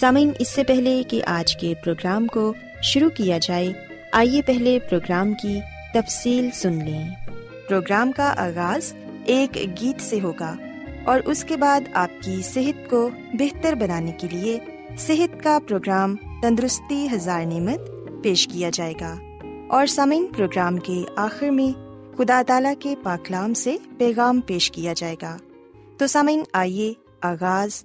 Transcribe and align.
سامعین، 0.00 0.30
اس 0.38 0.48
سے 0.48 0.64
پہلے 0.64 1.02
کہ 1.08 1.22
آج 1.26 1.56
کے 1.56 1.74
پروگرام 1.84 2.26
کو 2.26 2.54
شروع 2.82 3.10
کیا 3.10 3.38
جائے، 3.38 3.72
آئیے 4.12 4.42
پہلے 4.42 4.78
پروگرام 4.90 5.34
کی 5.34 5.60
تفصیل 5.94 6.48
سن 6.54 6.72
لیں۔ 6.72 7.08
پروگرام 7.68 8.12
کا 8.12 8.34
آغاز 8.36 8.94
ایک 9.24 9.56
گیت 9.56 10.00
سے 10.00 10.20
ہوگا 10.20 10.56
اور 11.04 11.20
اس 11.24 11.44
کے 11.44 11.56
بعد 11.56 11.80
آپ 11.92 12.22
کی 12.22 12.42
صحت 12.44 12.90
کو 12.90 13.10
بہتر 13.32 13.74
بنانے 13.74 14.12
کے 14.12 14.26
لیے 14.30 14.58
صحت 14.98 15.42
کا 15.42 15.58
پروگرام 15.68 16.16
تندرستی 16.42 17.08
ہزار 17.12 17.44
نعمت 17.44 17.80
پیش 18.22 18.48
کیا 18.52 18.70
جائے 18.72 18.94
گا۔ 19.00 19.16
اور 19.68 19.86
سامعین، 19.86 20.26
پروگرام 20.36 20.76
کے 20.76 21.02
آخر 21.16 21.48
میں 21.50 21.78
خدا 22.18 22.42
تعالی 22.46 22.74
کے 22.78 22.94
پاکلام 23.02 23.54
سے 23.54 23.76
پیغام 23.98 24.40
پیش 24.40 24.70
کیا 24.70 24.92
جائے 24.92 25.16
گا۔ 25.22 25.36
تو 25.98 26.06
سامعین، 26.06 26.42
آئیے 26.52 26.92
آغاز 27.22 27.84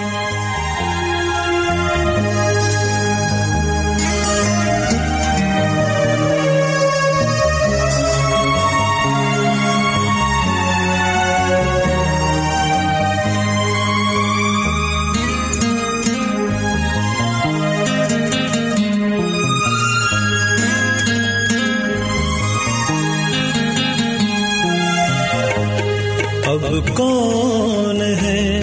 اب 26.71 26.97
کون 26.97 28.01
ہے 28.01 28.61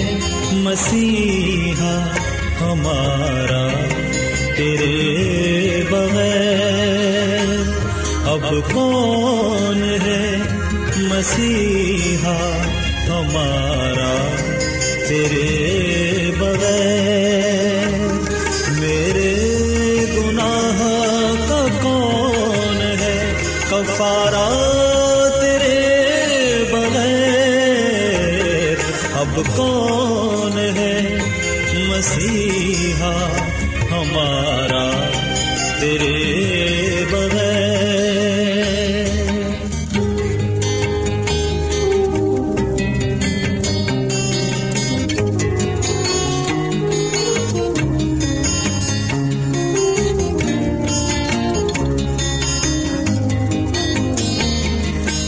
مسیحا 0.53 1.97
ہمارا 2.61 3.67
تیرے 4.57 5.83
بغیر؟ 5.91 7.53
اب 8.25 8.47
کون 8.73 9.83
ہے 10.07 10.37
مسیحا 10.97 12.39
ہمارا 13.09 14.15
اب 29.39 29.47
کون 29.57 30.57
ہے 30.77 30.95
مسیحا 31.89 33.13
ہمارا 33.91 34.87
تیرے 35.81 37.05
بغیر 37.11 37.79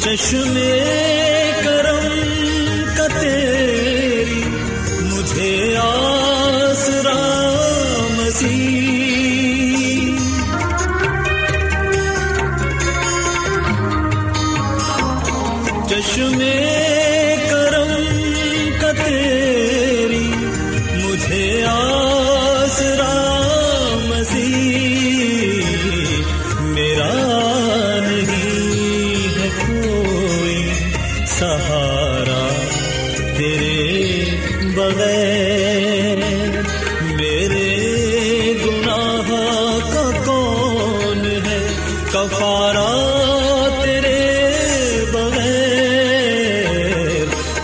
چشمے 0.02 0.59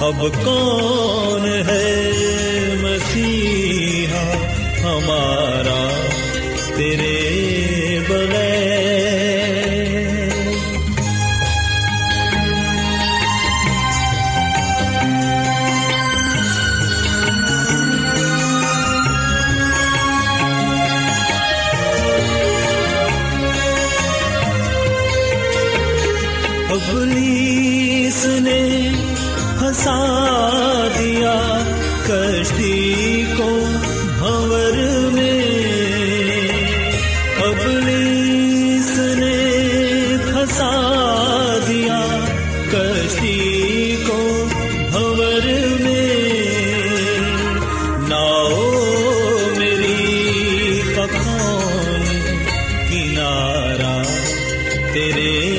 اب 0.06 0.20
کون 0.44 1.44
ہے 1.68 1.86
مسیحا 2.82 4.22
ہمارا 4.82 5.35
تیرے 54.96 55.55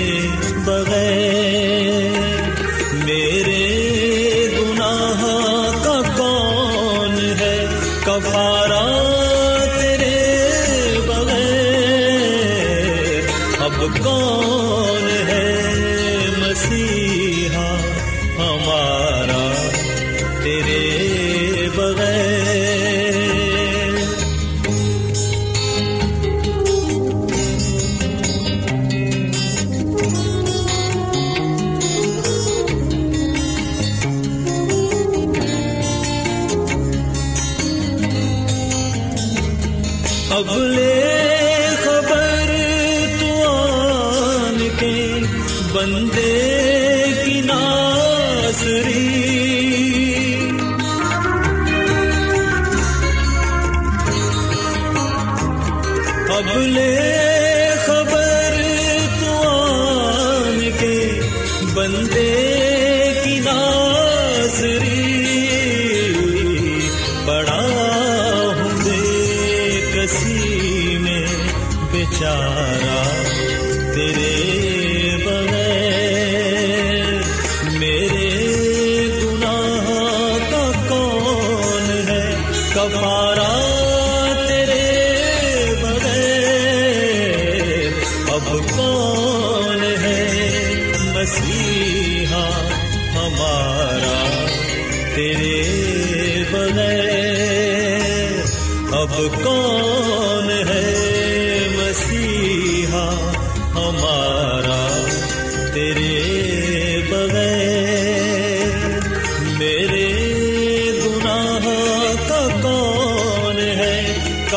اب 56.38 56.48
لے 56.74 57.37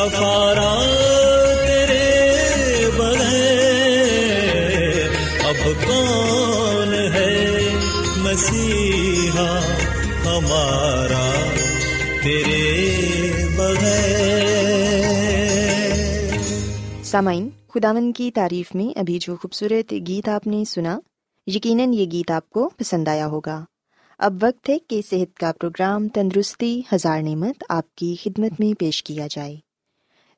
کفارہ 0.01 0.81
تیرے 1.67 2.91
بغیر 2.97 5.09
اب 5.45 5.87
کون 5.87 6.95
ہے 6.95 7.69
مسیحا 8.17 9.61
ہمارا 10.27 11.33
تیرے 12.23 13.33
بغیر 13.57 14.23
سامعین 17.03 17.49
خداون 17.75 18.13
کی 18.13 18.31
تعریف 18.31 18.75
میں 18.75 18.99
ابھی 18.99 19.19
جو 19.19 19.37
خوبصورت 19.37 19.95
گیت 20.09 20.29
آپ 20.29 20.47
نے 20.47 20.65
سنا، 20.65 21.01
یقیناً 21.47 21.93
یہ 21.93 22.07
گیت 22.13 22.31
آپ 22.31 22.51
کو 22.51 22.71
پسند 22.77 23.09
آیا 23.09 23.27
ہوگا۔ 23.27 23.65
اب 24.19 24.37
وقت 24.43 24.71
ہے 24.71 24.79
کہ 24.79 25.01
صحت 25.11 25.37
کا 25.37 25.53
پروگرام 25.53 26.09
تندرستی 26.09 26.83
ہزار 26.93 27.23
نعمت 27.23 27.65
آپ 27.69 27.95
کی 27.95 28.17
خدمت 28.23 28.61
میں 28.61 28.81
پیش 28.81 29.03
کیا 29.03 29.27
جائے۔ 29.31 29.70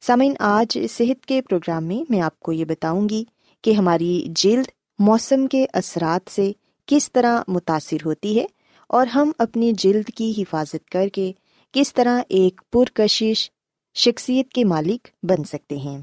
سامعین، 0.02 0.34
آج 0.38 0.78
صحت 0.90 1.26
کے 1.26 1.42
پروگرام 1.42 1.84
میں 1.84 2.04
میں 2.08 2.20
آپ 2.20 2.40
کو 2.40 2.52
یہ 2.52 2.64
بتاؤں 2.64 3.08
گی 3.08 3.24
کہ 3.62 3.72
ہماری 3.72 4.26
جلد 4.28 4.66
موسم 4.98 5.46
کے 5.46 5.66
اثرات 5.72 6.30
سے 6.30 6.52
کس 6.86 7.12
طرح 7.12 7.42
متاثر 7.48 8.04
ہوتی 8.04 8.38
ہے 8.40 8.46
اور 8.86 9.06
ہم 9.06 9.30
اپنی 9.38 9.72
جلد 9.72 10.10
کی 10.14 10.32
حفاظت 10.38 10.90
کر 10.90 11.08
کے 11.08 11.32
کس 11.72 11.94
طرح 11.94 12.20
ایک 12.28 12.60
پرکشش 12.70 13.50
شخصیت 13.96 14.48
کے 14.48 14.64
مالک 14.64 15.08
بن 15.22 15.44
سکتے 15.44 15.76
ہیں۔ 15.76 15.98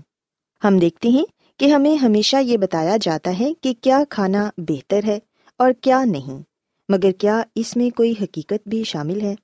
ہم 0.64 0.78
دیکھتے 0.78 1.10
ہیں 1.10 1.26
کہ 1.60 1.66
ہمیں 1.66 1.96
ہمیشہ 1.96 2.38
یہ 2.42 2.58
بتایا 2.58 2.98
جاتا 3.02 3.40
ہے 3.40 3.54
کہ 3.62 3.74
کیا 3.82 4.04
کھانا 4.10 4.50
بہتر 4.58 5.04
ہے 5.04 5.20
اور 5.58 5.72
کیا 5.82 6.04
نہیں، 6.06 6.42
مگر 6.90 7.12
کیا 7.12 7.42
اس 7.56 7.76
میں 7.78 7.90
کوئی 7.90 8.14
حقیقت 8.22 8.68
بھی 8.68 8.84
شامل 8.84 9.22
ہے؟ 9.22 9.36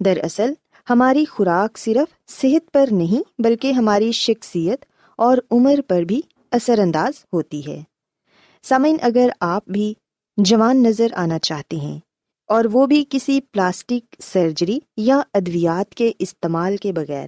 دراصل 0.00 0.52
ہماری 0.90 1.24
خوراک 1.24 1.78
صرف 1.78 2.30
صحت 2.30 2.72
پر 2.72 2.84
نہیں 2.90 3.42
بلکہ 3.42 3.72
ہماری 3.72 4.12
شخصیت 4.12 4.84
اور 5.16 5.38
عمر 5.50 5.80
پر 5.88 6.02
بھی 6.02 6.20
اثر 6.50 6.78
انداز 6.78 7.12
ہوتی 7.32 7.66
ہے۔ 7.66 7.82
سامعین، 8.62 8.96
اگر 9.02 9.28
آپ 9.40 9.64
بھی 9.66 9.94
جوان 10.36 10.82
نظر 10.82 11.06
آنا 11.12 11.38
چاہتے 11.38 11.76
ہیں 11.76 11.98
اور 12.46 12.64
وہ 12.72 12.86
بھی 12.86 13.04
کسی 13.10 13.40
پلاسٹک 13.40 14.16
سرجری 14.22 14.78
یا 14.96 15.20
ادویات 15.34 15.94
کے 15.94 16.12
استعمال 16.18 16.76
کے 16.76 16.92
بغیر، 16.92 17.26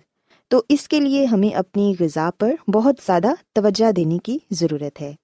تو 0.48 0.62
اس 0.68 0.88
کے 0.88 1.00
لیے 1.00 1.24
ہمیں 1.24 1.54
اپنی 1.56 1.94
غذا 2.00 2.30
پر 2.38 2.70
بہت 2.70 2.94
زیادہ 3.06 3.28
توجہ 3.52 3.92
دینے 3.92 4.18
کی 4.18 4.38
ضرورت 4.50 5.00
ہے۔ 5.00 5.14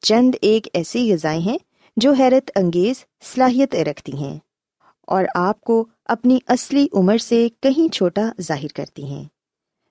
چند 0.00 0.34
ایک 0.42 0.68
ایسی 0.72 1.12
غذائیں 1.12 1.40
ہیں 1.40 1.58
جو 1.96 2.12
حیرت 2.12 2.50
انگیز 2.56 3.04
صلاحیت 3.22 3.74
رکھتی 3.74 4.16
ہیں 4.16 4.38
اور 5.00 5.24
آپ 5.34 5.60
کو 5.60 5.86
اپنی 6.08 6.38
اصلی 6.46 6.86
عمر 6.92 7.18
سے 7.18 7.48
کہیں 7.60 7.92
چھوٹا 7.92 8.32
ظاہر 8.40 8.66
کرتی 8.74 9.04
ہیں۔ 9.04 9.24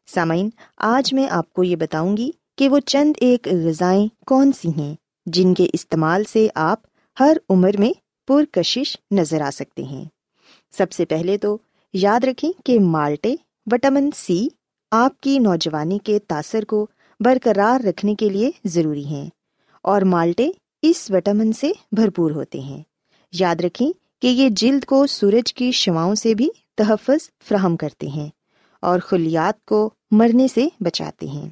سامعین، 0.07 0.49
آج 0.77 1.13
میں 1.13 1.27
آپ 1.29 1.53
کو 1.53 1.63
یہ 1.63 1.75
بتاؤں 1.75 2.17
گی 2.17 2.31
کہ 2.57 2.69
وہ 2.69 2.79
چند 2.79 3.13
ایک 3.17 3.47
غذائیں 3.47 4.07
کون 4.25 4.51
سی 4.51 4.69
ہیں 4.77 4.95
جن 5.25 5.53
کے 5.53 5.67
استعمال 5.73 6.23
سے 6.23 6.47
آپ 6.55 6.79
ہر 7.19 7.37
عمر 7.49 7.71
میں 7.79 7.93
پرکشش 8.27 8.97
نظر 9.11 9.41
آ 9.41 9.49
سکتے 9.53 9.83
ہیں۔ 9.83 10.05
سب 10.71 10.91
سے 10.91 11.05
پہلے 11.05 11.37
تو 11.37 11.57
یاد 11.93 12.23
رکھیں 12.23 12.51
کہ 12.65 12.79
مالٹے، 12.79 13.35
وٹامن 13.71 14.09
سی، 14.15 14.47
آپ 14.91 15.21
کی 15.21 15.39
نوجوانی 15.39 15.99
کے 16.03 16.19
تاثر 16.19 16.65
کو 16.65 16.87
برقرار 17.19 17.85
رکھنے 17.85 18.15
کے 18.15 18.29
لیے 18.29 18.51
ضروری 18.65 19.05
ہیں 19.05 19.29
اور 19.81 20.01
مالٹے 20.01 20.49
اس 20.81 21.11
وٹامن 21.11 21.53
سے 21.53 21.71
بھرپور 21.91 22.31
ہوتے 22.31 22.59
ہیں۔ 22.59 22.83
یاد 23.31 23.55
رکھیں 23.55 24.06
کہ 24.21 24.27
یہ 24.27 24.49
جلد 24.49 24.85
کو 24.85 25.07
سورج 25.07 25.53
کی 25.53 25.71
شواؤں 25.71 26.15
سے 26.15 26.35
بھی 26.35 26.49
تحفظ 26.77 27.29
فراہم 27.47 27.77
کرتے 27.77 28.07
ہیں 28.07 28.29
اور 28.81 28.99
خلیات 28.99 29.65
کو 29.65 29.89
مرنے 30.11 30.47
سے 30.53 30.67
بچاتے 30.79 31.27
ہیں۔ 31.27 31.49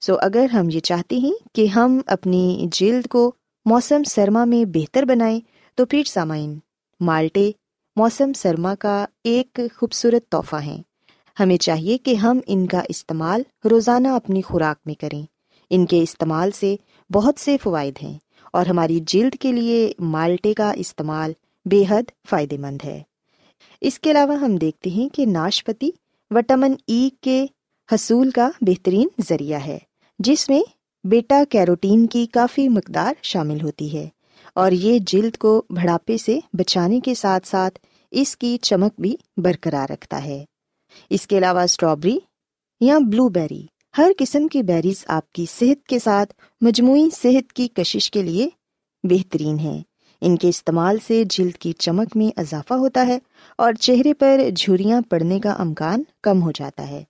سو 0.00 0.16
اگر 0.20 0.46
ہم 0.52 0.70
یہ 0.70 0.80
چاہتے 0.80 1.16
ہیں 1.16 1.32
کہ 1.54 1.66
ہم 1.66 2.00
اپنی 2.06 2.66
جلد 2.72 3.06
کو 3.06 3.32
موسم 3.64 4.02
سرما 4.02 4.44
میں 4.44 4.64
بہتر 4.64 5.02
بنائیں، 5.02 5.40
تو 5.74 5.86
پھر 5.86 6.02
سامعین، 6.04 6.58
مالٹے 7.00 7.50
موسم 7.96 8.32
سرما 8.32 8.74
کا 8.74 9.06
ایک 9.24 9.60
خوبصورت 9.76 10.28
تحفہ 10.28 10.56
ہیں 10.56 10.82
ہمیں 11.40 11.56
چاہیے 11.56 11.98
کہ 11.98 12.14
ہم 12.14 12.38
ان 12.46 12.66
کا 12.66 12.80
استعمال 12.88 13.42
روزانہ 13.70 14.08
اپنی 14.08 14.42
خوراک 14.42 14.82
میں 14.86 14.94
کریں۔ 14.94 15.22
ان 15.70 15.86
کے 15.86 16.02
استعمال 16.02 16.50
سے 16.50 16.76
بہت 17.12 17.40
سے 17.40 17.56
فوائد 17.62 17.94
ہیں 18.02 18.18
اور 18.52 18.66
ہماری 18.66 19.00
جلد 19.06 19.34
کے 19.40 19.52
لیے 19.52 19.92
مالٹے 19.98 20.54
کا 20.54 20.72
استعمال 20.76 21.32
بے 21.64 21.84
حد 21.88 22.02
فائدے 22.30 22.58
مند 22.58 22.78
ہے۔ 22.84 23.02
اس 23.80 23.98
کے 24.00 24.10
علاوہ 24.10 24.34
ہم 24.34 24.56
دیکھتے 24.56 24.90
ہیں 24.90 25.08
کہ 25.08 25.26
ناشپتی 25.26 25.90
وٹامن 26.30 26.72
ای 26.86 27.08
کے 27.20 27.46
حصول 27.92 28.30
کا 28.30 28.50
بہترین 28.60 29.08
ذریعہ 29.28 29.60
ہے، 29.66 29.78
جس 30.18 30.48
میں 30.48 30.62
بیٹا 31.04 31.42
کیروٹین 31.48 32.06
کی 32.06 32.26
کافی 32.26 32.68
مقدار 32.68 33.14
شامل 33.22 33.60
ہوتی 33.62 33.98
ہے 33.98 34.08
اور 34.54 34.72
یہ 34.72 34.98
جلد 35.06 35.36
کو 35.36 35.62
بڑھاپے 35.70 36.16
سے 36.18 36.38
بچانے 36.52 37.00
کے 37.00 37.14
ساتھ 37.14 37.46
ساتھ 37.46 37.78
اس 38.10 38.36
کی 38.36 38.58
چمک 38.62 39.00
بھی 39.00 39.16
برقرار 39.36 39.92
رکھتا 39.92 40.24
ہے۔ 40.24 40.44
اس 41.10 41.26
کے 41.26 41.38
علاوہ 41.38 41.60
اسٹرابری 41.60 42.18
یا 42.80 42.98
بلو 42.98 43.28
بیری، 43.28 43.66
ہر 43.98 44.10
قسم 44.18 44.48
کی 44.48 44.62
بیریز 44.62 45.04
آپ 45.08 45.32
کی 45.32 45.46
صحت 45.50 45.86
کے 45.86 45.98
ساتھ 45.98 46.34
مجموعی 46.60 47.08
صحت 47.10 47.52
کی 47.52 47.68
کشش 47.68 48.10
کے 48.10 48.22
لیے 48.22 48.48
بہترین 49.04 49.58
ہیں۔ 49.58 49.82
ان 50.26 50.36
کے 50.36 50.48
استعمال 50.48 50.96
سے 51.06 51.24
جلد 51.30 51.54
کی 51.54 51.72
چمک 51.72 52.16
میں 52.16 52.40
اضافہ 52.40 52.74
ہوتا 52.74 53.06
ہے 53.06 53.18
اور 53.58 53.72
چہرے 53.72 54.14
پر 54.14 54.40
جھریاں 54.56 55.00
پڑنے 55.08 55.40
کا 55.40 55.50
امکان 55.50 56.02
کم 56.22 56.42
ہو 56.42 56.50
جاتا 56.50 56.88
ہے، 56.88 57.04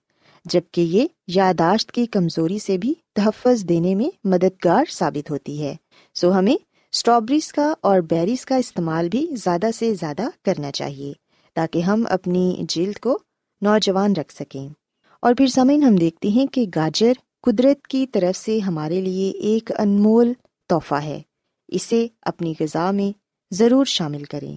جبکہ 0.45 0.81
یہ 0.81 1.07
یاداشت 1.27 1.91
کی 1.91 2.05
کمزوری 2.05 2.59
سے 2.59 2.77
بھی 2.77 2.93
تحفظ 3.15 3.63
دینے 3.63 3.95
میں 3.95 4.09
مددگار 4.23 4.83
ثابت 4.89 5.31
ہوتی 5.31 5.63
ہے۔ 5.63 5.75
سو 6.13 6.39
ہمیں 6.39 6.55
اسٹرابریز 6.91 7.53
کا 7.53 7.73
اور 7.81 7.99
بیریز 7.99 8.45
کا 8.45 8.55
استعمال 8.55 9.09
بھی 9.09 9.27
زیادہ 9.43 9.69
سے 9.79 9.93
زیادہ 9.93 10.27
کرنا 10.45 10.71
چاہیے 10.71 11.13
تاکہ 11.53 11.79
ہم 11.79 12.03
اپنی 12.09 12.55
جلد 12.59 12.99
کو 12.99 13.19
نوجوان 13.61 14.13
رکھ 14.17 14.33
سکیں۔ 14.33 14.69
اور 15.21 15.33
پھر 15.33 15.47
سمعین 15.47 15.83
ہم 15.83 15.95
دیکھتے 15.95 16.27
ہیں 16.27 16.45
کہ 16.45 16.65
گاجر 16.75 17.13
قدرت 17.41 17.87
کی 17.87 18.07
طرف 18.07 18.37
سے 18.37 18.59
ہمارے 18.59 19.01
لیے 19.01 19.31
ایک 19.31 19.71
انمول 19.79 20.33
تحفہ 20.69 20.95
ہے۔ 20.95 21.21
اسے 21.67 22.07
اپنی 22.21 22.53
غذا 22.59 22.91
میں 22.91 23.17
ضرور 23.53 23.85
شامل 23.85 24.23
کریں۔ 24.23 24.55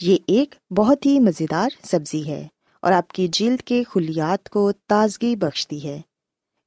یہ 0.00 0.16
ایک 0.26 0.54
بہت 0.70 1.06
ہی 1.06 1.20
مزیدار 1.20 1.68
سبزی 1.82 2.26
ہے 2.26 2.48
اور 2.82 2.92
آپ 2.92 3.08
کی 3.08 3.28
جلد 3.28 3.60
کے 3.60 3.82
خلیات 3.82 4.48
کو 4.48 4.72
تازگی 4.72 5.36
بخشتی 5.36 5.84
ہے۔ 5.84 6.00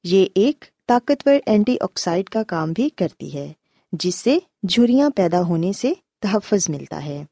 یہ 0.04 0.26
ایک 0.34 0.64
طاقتور 0.88 1.34
اینٹی 1.46 1.76
آکسائڈ 1.80 2.28
کا 2.28 2.42
کام 2.42 2.72
بھی 2.72 2.88
کرتی 2.88 3.34
ہے، 3.34 3.52
جس 3.92 4.14
سے 4.14 4.38
جھریاں 4.68 5.10
پیدا 5.10 5.40
ہونے 5.40 5.72
سے 5.72 5.92
تحفظ 6.20 6.70
ملتا 6.70 7.04
ہے۔ 7.04 7.24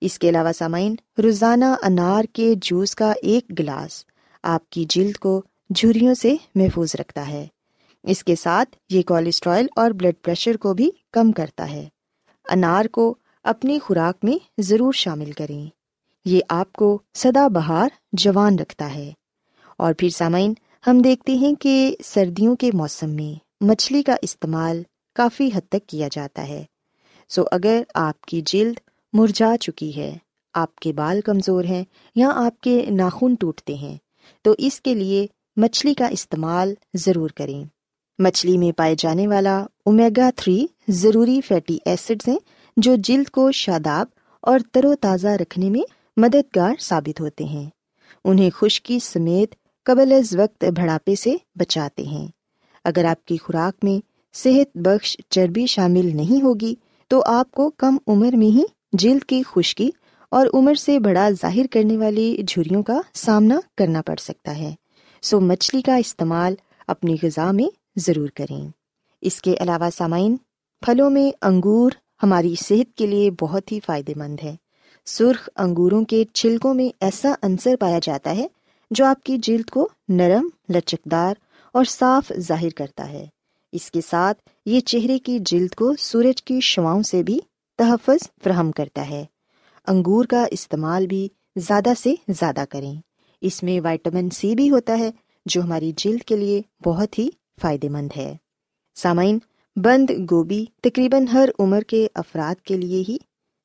اس 0.00 0.18
کے 0.18 0.28
علاوہ 0.28 0.52
سامعین، 0.52 0.94
روزانہ 1.18 1.64
انار 1.82 2.24
کے 2.32 2.54
جوس 2.62 2.94
کا 2.94 3.12
ایک 3.22 3.58
گلاس 3.58 4.04
آپ 4.42 4.70
کی 4.70 4.84
جلد 4.88 5.16
کو 5.16 5.42
جھریوں 5.74 6.14
سے 6.14 6.36
محفوظ 6.54 6.94
رکھتا 6.94 7.28
ہے۔ 7.28 7.46
اس 8.02 8.24
کے 8.24 8.34
ساتھ 8.34 8.76
یہ 8.90 9.02
کولیسٹرائل 9.02 9.66
اور 9.76 9.90
بلڈ 9.90 10.14
پریشر 10.22 10.56
کو 10.56 10.74
بھی 10.74 10.90
کم 11.12 11.32
کرتا 11.32 11.70
ہے۔ 11.70 11.88
انار 12.48 12.84
کو 12.84 13.14
اپنی 13.42 13.78
خوراک 13.78 14.24
میں 14.24 14.60
ضرور 14.60 14.92
شامل 14.92 15.32
کریں۔ 15.32 15.66
یہ 16.24 16.40
آپ 16.48 16.72
کو 16.72 16.98
سدا 17.14 17.48
بہار 17.48 17.88
جوان 18.12 18.58
رکھتا 18.58 18.94
ہے۔ 18.94 19.12
اور 19.76 19.94
پھر 19.98 20.08
سامعین، 20.08 20.54
ہم 20.86 20.98
دیکھتے 20.98 21.34
ہیں 21.34 21.54
کہ 21.54 21.96
سردیوں 22.04 22.56
کے 22.56 22.70
موسم 22.74 23.10
میں 23.10 23.64
مچھلی 23.64 24.02
کا 24.02 24.16
استعمال 24.22 24.82
کافی 25.14 25.50
حد 25.54 25.68
تک 25.68 25.86
کیا 25.86 26.08
جاتا 26.12 26.48
ہے۔ 26.48 26.64
سو 27.28 27.42
اگر 27.52 27.82
آپ 27.94 28.20
کی 28.20 28.42
جلد 28.46 28.74
مرجھا 29.12 29.56
چکی 29.56 29.96
ہے، 29.96 30.16
آپ 30.54 30.76
کے 30.76 30.92
بال 30.92 31.20
کمزور 31.20 31.64
ہیں 31.64 31.84
یا 32.14 32.28
آپ 32.34 32.60
کے 32.60 32.86
ناخن 32.90 33.34
ٹوٹتے 33.34 33.74
ہیں، 33.74 33.96
تو 34.42 34.54
اس 34.58 34.80
کے 34.80 34.94
لیے 34.94 35.26
مچھلی 35.56 35.94
کا 35.94 36.06
استعمال 36.06 36.74
ضرور 36.94 37.30
کریں۔ 37.30 37.64
مچھلی 38.20 38.58
میں 38.58 38.78
پائے 38.78 38.94
جانے 38.98 39.28
والا 39.28 39.64
اومیگا 39.84 40.30
تھری 40.36 40.66
ضروری 40.88 41.40
فیٹی 41.40 41.78
ایسڈز 41.84 42.28
ہیں 42.28 42.38
جو 42.76 42.94
جلد 42.94 43.30
کو 43.30 43.52
شاداب 43.52 44.06
اور 44.40 44.58
تر 44.72 44.84
و 44.84 44.94
تازہ 44.94 45.28
رکھنے 45.28 45.70
میں 45.70 45.80
مددگار 46.16 46.74
ثابت 46.80 47.20
ہوتے 47.20 47.44
ہیں۔ 47.44 47.70
انہیں 48.24 48.50
خشکی 48.50 48.98
سمیت 48.98 49.54
قبل 49.84 50.12
از 50.12 50.36
وقت 50.36 50.64
بڑھاپے 50.64 51.14
سے 51.14 51.36
بچاتے 51.54 52.02
ہیں۔ 52.02 52.28
اگر 52.84 53.04
آپ 53.04 53.24
کی 53.24 53.36
خوراک 53.36 53.84
میں 53.84 54.06
صحت 54.34 54.76
بخش 54.76 55.16
چربی 55.28 55.66
شامل 55.66 56.16
نہیں 56.16 56.42
ہوگی 56.42 56.74
تو 57.08 57.22
آپ 57.26 57.50
کو 57.50 57.70
کم 57.70 57.96
عمر 58.06 58.36
میں 58.36 58.46
ہی 58.46 58.64
جلد 58.92 59.24
کی 59.24 59.42
خشکی 59.46 59.90
اور 60.30 60.46
عمر 60.54 60.74
سے 60.74 60.98
بڑا 60.98 61.30
ظاہر 61.30 61.66
کرنے 61.70 61.96
والی 61.96 62.42
جھریوں 62.48 62.82
کا 62.82 63.00
سامنا 63.14 63.60
کرنا 63.76 64.02
پڑ 64.02 64.16
سکتا 64.16 64.58
ہے۔ 64.58 64.74
سو 65.22 65.40
مچھلی 65.40 65.82
کا 65.82 65.96
استعمال 65.96 66.54
اپنی 66.86 67.16
غذا 67.22 67.52
میں 67.52 67.79
ضرور 68.00 68.28
کریں۔ 68.28 68.68
اس 69.20 69.42
کے 69.42 69.54
علاوہ 69.60 69.90
سامعین، 69.96 70.36
پھلوں 70.86 71.10
میں 71.10 71.44
انگور 71.44 71.90
ہماری 72.22 72.54
صحت 72.54 72.96
کے 72.96 73.06
لیے 73.06 73.30
بہت 73.40 73.72
ہی 73.72 73.80
فائدے 73.80 74.12
مند 74.16 74.36
ہے۔ 74.44 74.56
سرخ 75.06 75.48
انگوروں 75.56 76.04
کے 76.04 76.24
چھلکوں 76.32 76.74
میں 76.74 76.96
ایسا 77.00 77.34
عنصر 77.42 77.74
پایا 77.80 77.98
جاتا 78.02 78.36
ہے 78.36 78.46
جو 78.90 79.04
آپ 79.04 79.22
کی 79.22 79.38
جلد 79.38 79.70
کو 79.70 79.88
نرم، 80.08 80.48
لچکدار 80.68 81.34
اور 81.72 81.84
صاف 81.84 82.32
ظاہر 82.38 82.68
کرتا 82.68 83.08
ہے۔ 83.08 83.26
اس 83.72 83.90
کے 83.90 84.00
ساتھ 84.00 84.48
یہ 84.66 84.80
چہرے 84.80 85.18
کی 85.18 85.38
جلد 85.38 85.74
کو 85.74 85.92
سورج 85.98 86.42
کی 86.42 86.60
شواؤں 86.60 87.02
سے 87.02 87.22
بھی 87.22 87.38
تحفظ 87.78 88.30
فراہم 88.44 88.72
کرتا 88.72 89.10
ہے۔ 89.10 89.24
انگور 89.86 90.24
کا 90.24 90.44
استعمال 90.50 91.06
بھی 91.06 91.28
زیادہ 91.56 91.92
سے 91.98 92.14
زیادہ 92.28 92.64
کریں۔ 92.70 92.94
اس 93.40 93.62
میں 93.62 93.80
وائٹامن 93.84 94.30
سی 94.30 94.54
بھی 94.54 94.70
ہوتا 94.70 94.98
ہے 94.98 95.10
جو 95.46 95.62
ہماری 95.62 95.92
جلد 95.96 96.20
کے 96.20 96.36
لیے 96.36 96.62
بہت 96.84 97.18
ہی 97.18 97.28
فائدے 97.60 97.88
مند 97.88 98.08
ہے۔ 98.16 98.36
سامعین، 98.94 99.38
بند 99.76 100.10
گوبھی 100.10 100.66
تقریباً 100.82 101.26
ہر 101.26 101.48
عمر 101.58 101.80
کے 101.80 102.08
افراد 102.14 102.60
کے 102.60 102.76
لیے 102.76 103.04
ہی 103.08 103.16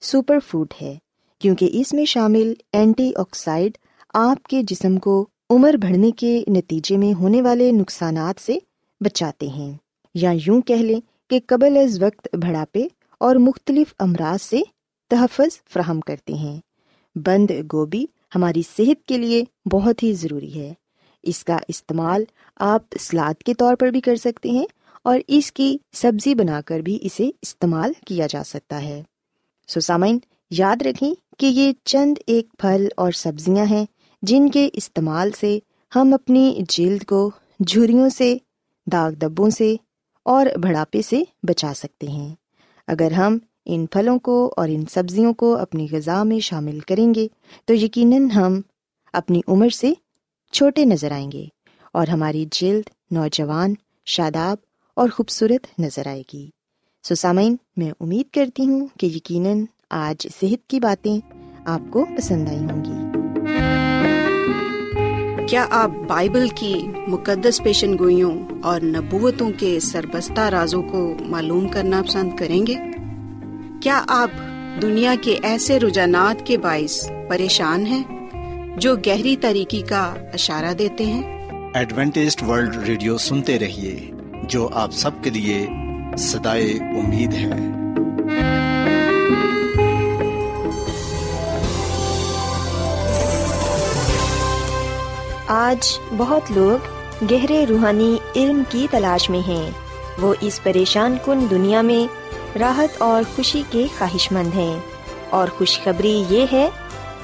سپر 0.02 0.40
فوڈ 0.40 0.68
ہے، 0.82 0.98
کیونکہ 1.40 1.70
اس 1.72 1.94
میں 1.94 2.06
شامل 2.06 2.54
اینٹی 2.74 3.12
آکسائڈ 3.16 3.72
آپ 4.14 4.44
کے 4.44 4.64
جسم 4.64 4.98
کو 4.98 5.28
عمر 5.50 5.74
بڑھنے 5.74 6.12
کے 6.12 6.44
نتیجے 6.48 6.98
میں 6.98 7.20
ہونے 7.20 7.42
والے 7.42 7.72
نقصانات 7.72 8.42
سے 8.42 8.58
بچاتے 9.00 9.48
ہیں۔ 9.48 9.78
یا 10.14 10.32
یوں 10.46 10.62
کہہ 10.62 10.76
لیں 10.76 11.02
کہ 11.30 11.40
قبل 11.48 11.78
از 11.78 12.04
وقت 12.04 12.36
بڑھاپے 12.36 12.88
اور 13.20 13.36
مختلف 13.36 13.94
امراض 14.00 14.44
سے 14.44 14.62
تحفظ 15.10 15.60
فراہم 15.70 16.00
کرتے 16.00 16.34
ہیں۔ 16.34 16.60
بند 17.16 17.52
گوبھی 17.52 18.06
ہماری 18.36 18.62
صحت 18.78 19.08
کے 19.08 19.18
لیے 19.18 19.44
بہت 19.72 20.04
ہی 20.04 20.14
ضروری 20.14 20.60
ہے۔ 20.60 20.74
اس 21.26 21.44
کا 21.44 21.58
استعمال 21.68 22.24
آپ 22.56 22.82
سلاد 23.00 23.44
کے 23.44 23.54
طور 23.54 23.76
پر 23.76 23.88
بھی 23.88 24.02
کر 24.02 24.16
سکتے 24.16 24.50
ہیں 24.50 24.66
اور 25.04 25.20
اس 25.28 25.52
کی 25.52 25.78
سبزی 25.94 26.36
بنا 26.36 26.62
کر 26.62 26.80
بھی 26.80 27.00
اسے 27.02 27.30
استعمال 27.42 27.92
کیا 28.08 28.28
جا 28.30 28.44
سکتا 28.44 28.82
ہے۔ 28.82 29.04
سوسامین 29.68 30.20
یاد 30.50 30.82
رکھیں 30.82 31.14
کہ 31.38 31.46
یہ 31.46 31.72
چند 31.84 32.18
ایک 32.28 32.48
پھل 32.58 32.88
اور 32.98 33.12
سبزیاں 33.12 33.66
ہیں 33.66 33.86
جن 34.22 34.50
کے 34.50 34.70
استعمال 34.74 35.32
سے 35.40 35.60
ہم 35.96 36.14
اپنی 36.14 36.62
جلد 36.70 37.04
کو 37.04 37.32
جھریوں 37.60 38.10
سے، 38.10 38.38
داغ 38.92 39.12
دبوں 39.12 39.50
سے 39.50 39.76
اور 40.24 40.46
بڑھاپے 40.62 41.02
سے 41.02 41.24
بچا 41.44 41.74
سکتے 41.76 42.08
ہیں۔ 42.08 42.36
اگر 42.88 43.12
ہم 43.12 43.38
ان 43.66 43.86
پھلوں 43.86 44.20
کو 44.20 44.54
اور 44.58 44.70
ان 44.70 44.84
سبزیوں 44.92 45.34
کو 45.34 45.58
اپنی 45.58 45.88
غذا 45.92 46.24
میں 46.24 46.40
شامل 46.40 46.80
کریں 46.80 47.14
گے 47.16 47.28
تو 47.66 47.74
یقیناً 47.74 48.30
ہم 48.30 48.62
اپنی 49.14 49.42
عمر 49.48 49.70
سے 49.70 49.94
چھوٹے 50.56 50.86
نظر 50.86 51.12
آئیں 51.12 51.32
گے 51.32 51.46
اور 51.94 52.08
ہماری 52.08 52.46
جلد، 52.52 52.90
نوجوان، 53.12 53.74
شاداب 54.06 54.58
اور 54.96 55.10
خوبصورت 55.10 55.80
نظر 55.80 56.08
آئے 56.08 56.24
گی۔ 56.34 56.50
سسامین 57.04 57.56
میں 57.78 57.92
امید 58.00 58.34
کرتی 58.34 58.68
ہوں 58.68 58.88
کہ 59.00 59.06
یقیناً 59.06 59.66
آج 59.90 60.28
صحت 60.42 60.70
کی 60.70 60.80
باتیں 60.80 61.20
آپ 61.66 61.82
کو 61.90 62.06
پسند 62.18 62.48
آئی 62.48 62.58
ہوں 62.58 62.86
گی۔ 62.86 62.92
کیا 65.48 65.66
آپ 65.70 65.92
بائبل 66.08 66.48
کی 66.56 66.74
مقدس 67.08 67.64
پیشن 67.64 68.00
گوئیوں 68.00 68.46
اور 68.64 68.82
نبوتوں 68.82 69.52
کے 69.58 69.80
سربستہ 69.80 70.42
رازوں 70.42 70.84
کو 70.84 71.16
معلوم 71.22 71.68
کرنا 71.68 72.02
پسند 72.08 72.38
کریں 72.38 72.68
گے؟ 72.68 72.76
کیا 73.82 74.04
آپ 74.08 74.32
دنیا 74.82 75.16
کے 75.22 75.40
ایسے 75.44 75.80
رجحانات 75.80 76.46
کے 76.46 76.58
باعث 76.58 77.12
پریشان 77.30 77.88
ہیں؟ 77.88 78.15
جو 78.78 78.96
گہری 78.96 79.38
طریقے 79.38 79.82
کا 79.82 80.14
اشارہ 80.34 80.74
دیتے 80.74 81.06
ہیں۔ 81.06 81.50
ایڈوینٹیسٹ 81.74 82.44
ورلڈ 82.44 82.78
ریڈیو 82.78 83.18
سنتے 83.18 83.60
رہیے 83.60 84.12
جو 84.44 84.70
آپ 84.74 84.92
سب 84.92 85.12
کے 85.22 85.30
لیے 85.30 85.68
صدائے 86.18 86.72
امید 86.72 87.34
ہے۔ 87.34 87.52
آج 95.48 96.00
بہت 96.18 96.42
لوگ 96.50 96.86
گہرے 97.32 97.66
روحانی 97.70 98.16
علم 98.36 98.64
کی 98.70 98.88
تلاش 98.92 99.30
میں 99.30 99.48
ہیں۔ 99.48 99.72
وہ 100.22 100.34
اس 100.42 100.64
پریشان 100.64 101.18
کن 101.26 101.50
دنیا 101.50 101.82
میں 101.82 102.08
راحت 102.58 103.02
اور 103.02 103.36
خوشی 103.36 103.64
کے 103.70 103.86
خواہش 103.98 104.32
مند 104.32 104.56
ہیں۔ 104.56 104.80
اور 105.30 105.48
خوشخبری 105.48 106.24
یہ 106.30 106.46
ہے 106.52 106.70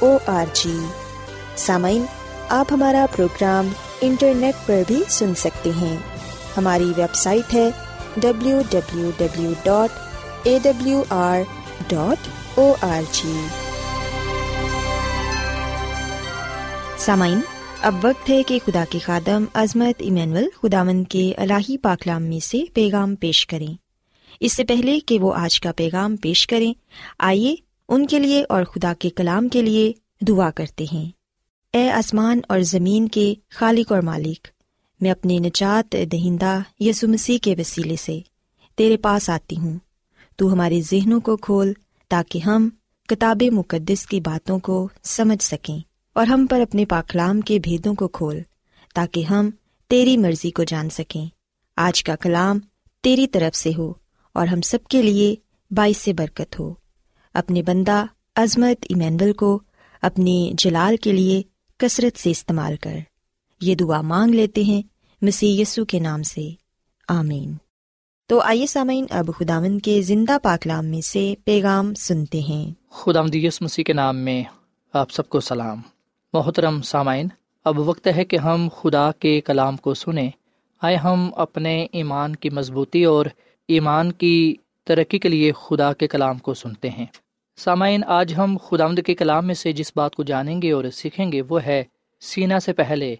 O 0.00 0.16
R 0.26 0.44
G 0.52 0.76
سامعین، 1.56 2.04
آپ 2.48 2.66
ہمارا 2.70 3.04
پروگرام 3.16 3.68
انٹرنیٹ 4.00 4.66
پر 4.66 4.82
بھی 4.86 5.02
سن 5.08 5.34
سکتے 5.34 5.70
ہیں۔ 5.80 5.96
ہماری 6.56 6.92
ویب 6.96 7.14
سائٹ 7.14 7.54
ہے 7.54 7.68
W 8.16 8.60
W 8.70 9.10
W 9.16 9.52
dot 9.62 9.98
A 10.42 10.58
W 10.62 11.02
R 11.10 11.40
dot 11.88 12.28
O 12.58 12.72
R 12.80 13.02
G 13.12 13.32
سامعین، 16.98 17.40
اب 17.82 17.94
وقت 18.02 18.30
ہے 18.30 18.42
کہ 18.42 18.58
خدا 18.66 18.84
کے 18.90 18.98
خادم 18.98 19.44
عظمت 19.54 20.02
ایمینول 20.02 20.48
خداون 20.62 21.04
کے 21.04 21.32
الہی 21.36 21.78
پاکلام 21.78 22.22
میں 22.22 22.40
سے 22.40 22.62
پیغام 22.74 23.14
پیش 23.14 23.46
کریں۔ 23.46 23.74
اس 24.40 24.52
سے 24.52 24.64
پہلے 24.64 24.98
کہ 25.00 25.18
وہ 25.18 25.34
آج 25.34 25.60
کا 25.60 25.72
پیغام 25.76 26.16
پیش 26.16 26.46
کریں، 26.46 26.72
آئیے 27.18 27.54
ان 27.88 28.06
کے 28.06 28.18
لیے 28.18 28.44
اور 28.48 28.64
خدا 28.64 28.92
کے 28.98 29.10
کلام 29.10 29.48
کے 29.48 29.62
لیے 29.62 29.92
دعا 30.20 30.50
کرتے 30.50 30.84
ہیں۔ 30.92 31.10
اے 31.72 31.90
آسمان 31.90 32.40
اور 32.48 32.60
زمین 32.60 33.08
کے 33.08 33.34
خالق 33.50 33.92
اور 33.92 34.02
مالک، 34.02 34.48
میں 35.00 35.10
اپنے 35.10 35.38
نجات 35.38 35.96
دہندہ 36.12 36.58
یسو 36.80 37.08
مسیح 37.08 37.38
کے 37.42 37.54
وسیلے 37.58 37.96
سے 37.96 38.20
تیرے 38.76 38.96
پاس 38.96 39.30
آتی 39.30 39.56
ہوں۔ 39.56 39.78
تو 40.36 40.52
ہمارے 40.52 40.80
ذہنوں 40.80 41.20
کو 41.20 41.36
کھول 41.36 41.72
تاکہ 42.08 42.38
ہم 42.38 42.68
کتاب 43.08 43.42
مقدس 43.52 44.06
کی 44.06 44.20
باتوں 44.20 44.58
کو 44.58 44.88
سمجھ 45.02 45.42
سکیں 45.42 45.78
اور 46.12 46.26
ہم 46.26 46.46
پر 46.50 46.60
اپنے 46.60 46.84
پاکلام 46.86 47.40
کے 47.40 47.58
بھیدوں 47.58 47.94
کو 47.94 48.08
کھول 48.08 48.38
تاکہ 48.94 49.24
ہم 49.24 49.50
تیری 49.88 50.16
مرضی 50.16 50.50
کو 50.50 50.64
جان 50.64 50.90
سکیں۔ 50.90 51.26
آج 51.76 52.04
کا 52.04 52.16
کلام 52.16 52.58
تیری 53.02 53.26
طرف 53.26 53.56
سے 53.56 53.70
ہو 53.78 53.92
اور 54.32 54.46
ہم 54.46 54.60
سب 54.60 54.78
کے 54.90 55.02
لیے 55.02 55.34
باعث 55.70 56.08
برکت 56.16 56.60
ہو۔ 56.60 56.74
اپنے 57.38 57.62
بندہ 57.62 58.04
عظمت 58.36 58.86
ایمینول 58.88 59.32
کو 59.32 59.60
اپنی 60.02 60.52
جلال 60.54 60.96
کے 60.96 61.12
لیے 61.12 61.42
کثرت 61.76 62.18
سے 62.18 62.30
استعمال 62.30 62.76
کر۔ 62.76 62.96
یہ 63.60 63.74
دعا 63.74 64.00
مانگ 64.00 64.34
لیتے 64.34 64.62
ہیں 64.62 64.82
مسیح 65.22 65.62
یسو 65.62 65.84
کے 65.84 65.98
نام 65.98 66.22
سے۔ 66.22 66.50
آمین۔ 67.08 67.54
تو 68.26 68.40
آئیے 68.40 68.66
سامعین، 68.66 69.06
اب 69.10 69.30
خداون 69.38 69.78
کے 69.78 70.02
زندہ 70.02 70.36
پاکلام 70.42 70.86
میں 70.86 71.00
سے 71.00 71.34
پیغام 71.44 71.94
سنتے 71.94 72.40
ہیں۔ 72.40 72.72
خدا 72.90 73.22
مدیس 73.22 73.62
مسیح 73.62 73.84
کے 73.84 73.92
نام 73.92 74.16
میں 74.16 74.44
آپ 74.92 75.10
سب 75.10 75.28
کو 75.28 75.40
سلام۔ 75.40 75.80
محترم 76.32 76.82
سامعین، 76.82 77.28
اب 77.64 77.78
وقت 77.78 78.08
ہے 78.16 78.24
کہ 78.24 78.36
ہم 78.36 78.68
خدا 78.80 79.10
کے 79.12 79.40
کلام 79.40 79.76
کو 79.76 79.94
سنیں۔ 79.94 80.30
آئے 80.82 80.96
ہم 80.96 81.30
اپنے 81.36 81.86
ایمان 81.92 82.36
کی 82.36 82.50
مضبوطی 82.50 83.04
اور 83.04 83.26
ایمان 83.68 84.12
کی 84.12 84.54
ترقی 84.84 85.18
کے 85.18 85.28
لیے 85.28 85.52
خدا 85.52 85.92
کے 85.92 86.08
کلام 86.08 86.38
کو 86.38 86.54
سنتے 86.54 86.90
ہیں۔ 86.90 87.06
سامعین، 87.58 88.04
آج 88.06 88.34
ہم 88.38 88.56
خدا 88.64 88.86
کے 89.06 89.14
کلام 89.14 89.46
میں 89.46 89.54
سے 89.54 89.72
جس 89.72 89.92
بات 89.96 90.14
کو 90.14 90.22
جانیں 90.22 90.62
گے 90.62 90.72
اور 90.72 90.84
سیکھیں 90.92 91.32
گے، 91.32 91.42
وہ 91.48 91.62
ہے 91.62 91.84
سینا 92.20 92.60
سے 92.60 92.72
پہلے 92.72 93.16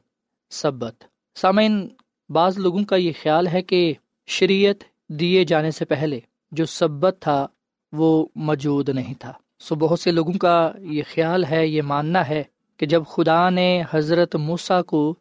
سبت۔ 0.50 1.04
سامعین، 1.34 1.88
بعض 2.28 2.58
لوگوں 2.58 2.84
کا 2.84 2.96
یہ 2.96 3.12
خیال 3.22 3.46
ہے 3.46 3.62
کہ 3.62 3.94
شریعت 4.26 4.84
دیے 5.08 5.44
جانے 5.44 5.70
سے 5.70 5.84
پہلے 5.84 6.20
جو 6.52 6.66
سبت 6.66 7.16
تھا، 7.20 7.46
وہ 7.92 8.26
موجود 8.34 8.88
نہیں 8.88 9.14
تھا۔ 9.18 9.32
سو 9.58 9.74
بہت 9.74 10.00
سے 10.00 10.10
لوگوں 10.10 10.32
کا 10.32 10.72
یہ 10.78 11.02
خیال 11.14 11.44
ہے، 11.44 11.66
یہ 11.66 11.82
ماننا 11.82 12.28
ہے 12.28 12.44
کہ 12.76 12.86
جب 12.86 13.02
خدا 13.08 13.50
نے 13.50 13.82
حضرت 13.90 14.36
موسا 14.36 14.82
کو 14.82 15.14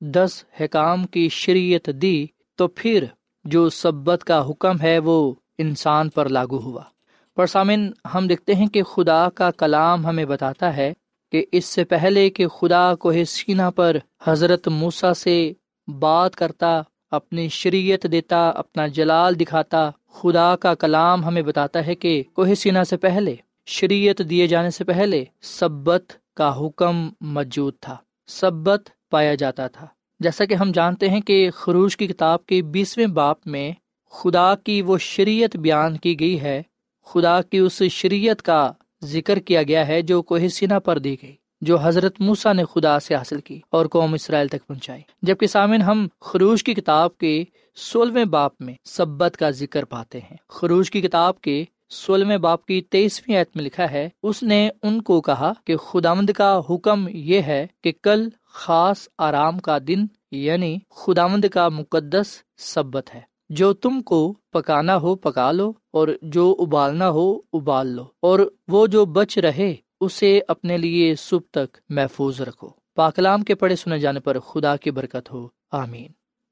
دس 0.00 0.44
حکام 0.60 1.06
کی 1.06 1.28
شریعت 1.28 1.90
دی، 2.02 2.26
تو 2.54 2.68
پھر 2.68 3.04
جو 3.44 3.70
سبت 3.70 4.24
کا 4.24 4.48
حکم 4.50 4.80
ہے، 4.80 4.98
وہ 4.98 5.32
انسان 5.58 6.08
پر 6.08 6.28
لاگو 6.28 6.58
ہوا۔ 6.58 6.82
پر 7.36 7.46
سامن، 7.46 7.90
ہم 8.14 8.26
دیکھتے 8.26 8.54
ہیں 8.54 8.66
کہ 8.66 8.82
خدا 8.82 9.28
کا 9.30 9.50
کلام 9.50 10.06
ہمیں 10.06 10.24
بتاتا 10.24 10.76
ہے 10.76 10.92
کہ 11.32 11.44
اس 11.52 11.64
سے 11.64 11.84
پہلے 11.84 12.30
کہ 12.30 12.46
خدا 12.48 12.94
کو 12.94 13.12
سینا 13.26 13.70
پر 13.70 13.96
حضرت 14.26 14.68
موسا 14.68 15.14
سے 15.14 15.52
بات 15.88 16.36
کرتا، 16.36 16.82
اپنی 17.10 17.48
شریعت 17.48 18.06
دیتا، 18.12 18.48
اپنا 18.48 18.86
جلال 18.86 19.40
دکھاتا، 19.40 19.90
خدا 20.12 20.56
کا 20.56 20.74
کلام 20.74 21.24
ہمیں 21.24 21.42
بتاتا 21.42 21.86
ہے 21.86 21.94
کہ 21.94 22.22
کوہ 22.32 22.54
سینا 22.54 22.84
سے 22.84 22.96
پہلے، 22.96 23.34
شریعت 23.66 24.22
دیے 24.30 24.46
جانے 24.46 24.70
سے 24.70 24.84
پہلے 24.84 25.24
سبت 25.40 26.12
کا 26.36 26.52
حکم 26.60 27.08
موجود 27.20 27.74
تھا، 27.80 27.96
سبت 28.26 28.88
پایا 29.10 29.34
جاتا 29.34 29.66
تھا۔ 29.68 29.86
جیسا 30.20 30.44
کہ 30.44 30.54
ہم 30.54 30.72
جانتے 30.72 31.08
ہیں 31.08 31.20
کہ 31.20 31.50
خروش 31.50 31.96
کی 31.96 32.06
کتاب 32.06 32.46
کے 32.46 32.62
بیسویں 32.62 33.06
باپ 33.06 33.46
میں 33.46 33.72
خدا 34.12 34.54
کی 34.54 34.82
وہ 34.82 34.98
شریعت 34.98 35.56
بیان 35.56 35.96
کی 35.96 36.20
گئی 36.20 36.40
ہے 36.40 36.62
خدا 37.04 37.42
کی 37.42 37.58
اس 37.58 37.82
شریعت 37.90 38.42
کا 38.42 38.72
ذکر 39.04 39.38
کیا 39.38 39.62
گیا 39.62 39.88
ہے 39.88 40.02
جو 40.02 40.22
کوہ 40.22 40.48
سینا 40.48 40.78
پر 40.78 40.98
دی 40.98 41.16
گئی، 41.22 41.34
جو 41.60 41.76
حضرت 41.78 42.20
موسا 42.20 42.52
نے 42.52 42.64
خدا 42.64 43.00
سے 43.00 43.14
حاصل 43.14 43.40
کی 43.40 43.60
اور 43.70 43.86
قوم 43.86 44.14
اسرائیل 44.14 44.48
تک 44.48 44.66
پہنچائی۔ 44.66 45.02
جبکہ 45.22 45.46
سامن 45.46 45.82
ہم 45.82 46.08
خروش 46.20 46.64
کی 46.64 46.74
کتاب 46.74 47.18
کے 47.18 47.44
سولہویں 47.76 48.24
باپ 48.24 48.52
میں 48.60 48.74
سبت 48.84 49.36
کا 49.36 49.50
ذکر 49.50 49.84
پاتے 49.84 50.18
ہیں۔ 50.18 50.36
خروش 50.48 50.90
کی 50.90 51.00
کتاب 51.00 51.40
کے 51.40 51.64
سولہویں 51.90 52.38
باپ 52.38 52.66
کی 52.66 52.82
تیئیسویں 52.82 53.36
ایت 53.36 53.48
میں 53.54 53.64
لکھا 53.64 53.90
ہے، 53.90 54.08
اس 54.22 54.42
نے 54.42 54.70
ان 54.82 55.02
کو 55.02 55.20
کہا 55.20 55.52
کہ 55.64 55.76
خدامد 55.76 56.30
کا 56.30 56.60
حکم 56.70 57.08
یہ 57.08 57.42
ہے 57.42 57.66
کہ 57.82 57.92
کل 58.02 58.28
خاص 58.46 59.08
آرام 59.18 59.58
کا 59.58 59.78
دن 59.88 60.06
یعنی 60.30 60.76
خدامد 60.90 61.46
کا 61.52 61.68
مقدس 61.68 62.26
سبت 62.58 63.14
ہے۔ 63.14 63.33
جو 63.48 63.72
تم 63.72 64.02
کو 64.02 64.34
پکانا 64.52 64.96
ہو 64.96 65.14
پکا 65.14 65.52
لو 65.52 65.72
اور 65.90 66.08
جو 66.22 66.56
ابالنا 66.58 67.10
ہو 67.10 67.38
ابال 67.52 67.86
لو 67.86 68.04
اور 68.20 68.40
وہ 68.68 68.86
جو 68.86 69.04
بچ 69.04 69.38
رہے 69.38 69.74
اسے 70.00 70.40
اپنے 70.48 70.78
لیے 70.78 71.14
صبح 71.14 71.48
تک 71.50 71.76
محفوظ 71.88 72.40
رکھو۔ 72.40 72.68
پاکلام 72.94 73.42
کے 73.42 73.54
پڑھے 73.54 73.76
سنے 73.76 73.98
جانے 73.98 74.20
پر 74.20 74.38
خدا 74.38 74.76
کی 74.76 74.90
برکت 74.90 75.32
ہو۔ 75.32 75.48
آمین۔ 75.72 76.06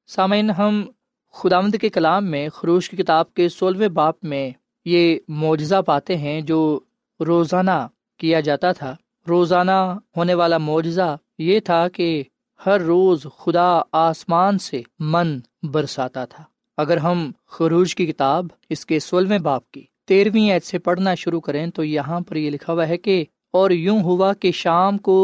سامعین، 0.07 0.51
ہم 0.51 0.85
خدامد 1.33 1.77
کے 1.81 1.89
کلام 1.89 2.27
میں، 2.27 2.49
خروش 2.49 2.91
کی 2.91 2.97
کتاب 2.97 3.35
کے 3.35 3.49
سولہویں 3.49 3.89
باپ 3.89 4.25
میں 4.25 4.51
یہ 4.85 5.19
معجزہ 5.29 5.83
پاتے 5.87 6.17
ہیں 6.17 6.41
جو 6.41 6.81
روزانہ 7.21 7.87
کیا 8.19 8.41
جاتا 8.41 8.73
تھا۔ 8.73 8.97
روزانہ 9.29 9.97
ہونے 10.17 10.35
والا 10.35 10.59
معجزہ 10.59 11.17
یہ 11.39 11.61
تھا 11.61 11.89
کہ 11.89 12.23
ہر 12.67 12.81
روز 12.81 13.27
خدا 13.39 13.81
آسمان 13.93 14.59
سے 14.59 14.83
من 14.99 15.39
برساتا 15.63 16.25
تھا۔ 16.25 16.45
اگر 16.83 16.97
ہم 16.97 17.31
خروج 17.49 17.95
کی 17.95 18.07
کتاب، 18.07 18.47
اس 18.71 18.85
کے 18.87 18.99
سولہویں 19.01 19.39
باپ 19.39 19.71
کی 19.71 19.85
تیرہویں 20.09 20.51
ایت 20.51 20.65
سے 20.65 20.79
پڑھنا 20.79 21.15
شروع 21.15 21.41
کریں 21.41 21.67
تو 21.67 21.85
یہاں 21.85 22.21
پر 22.21 22.37
یہ 22.37 22.51
لکھا 22.51 22.73
ہوا 22.73 22.89
ہے 22.89 22.97
کہ، 22.97 23.25
اور 23.55 23.71
یوں 23.71 24.03
ہوا 24.03 24.33
کہ 24.33 24.51
شام 24.53 24.99
کو 24.99 25.19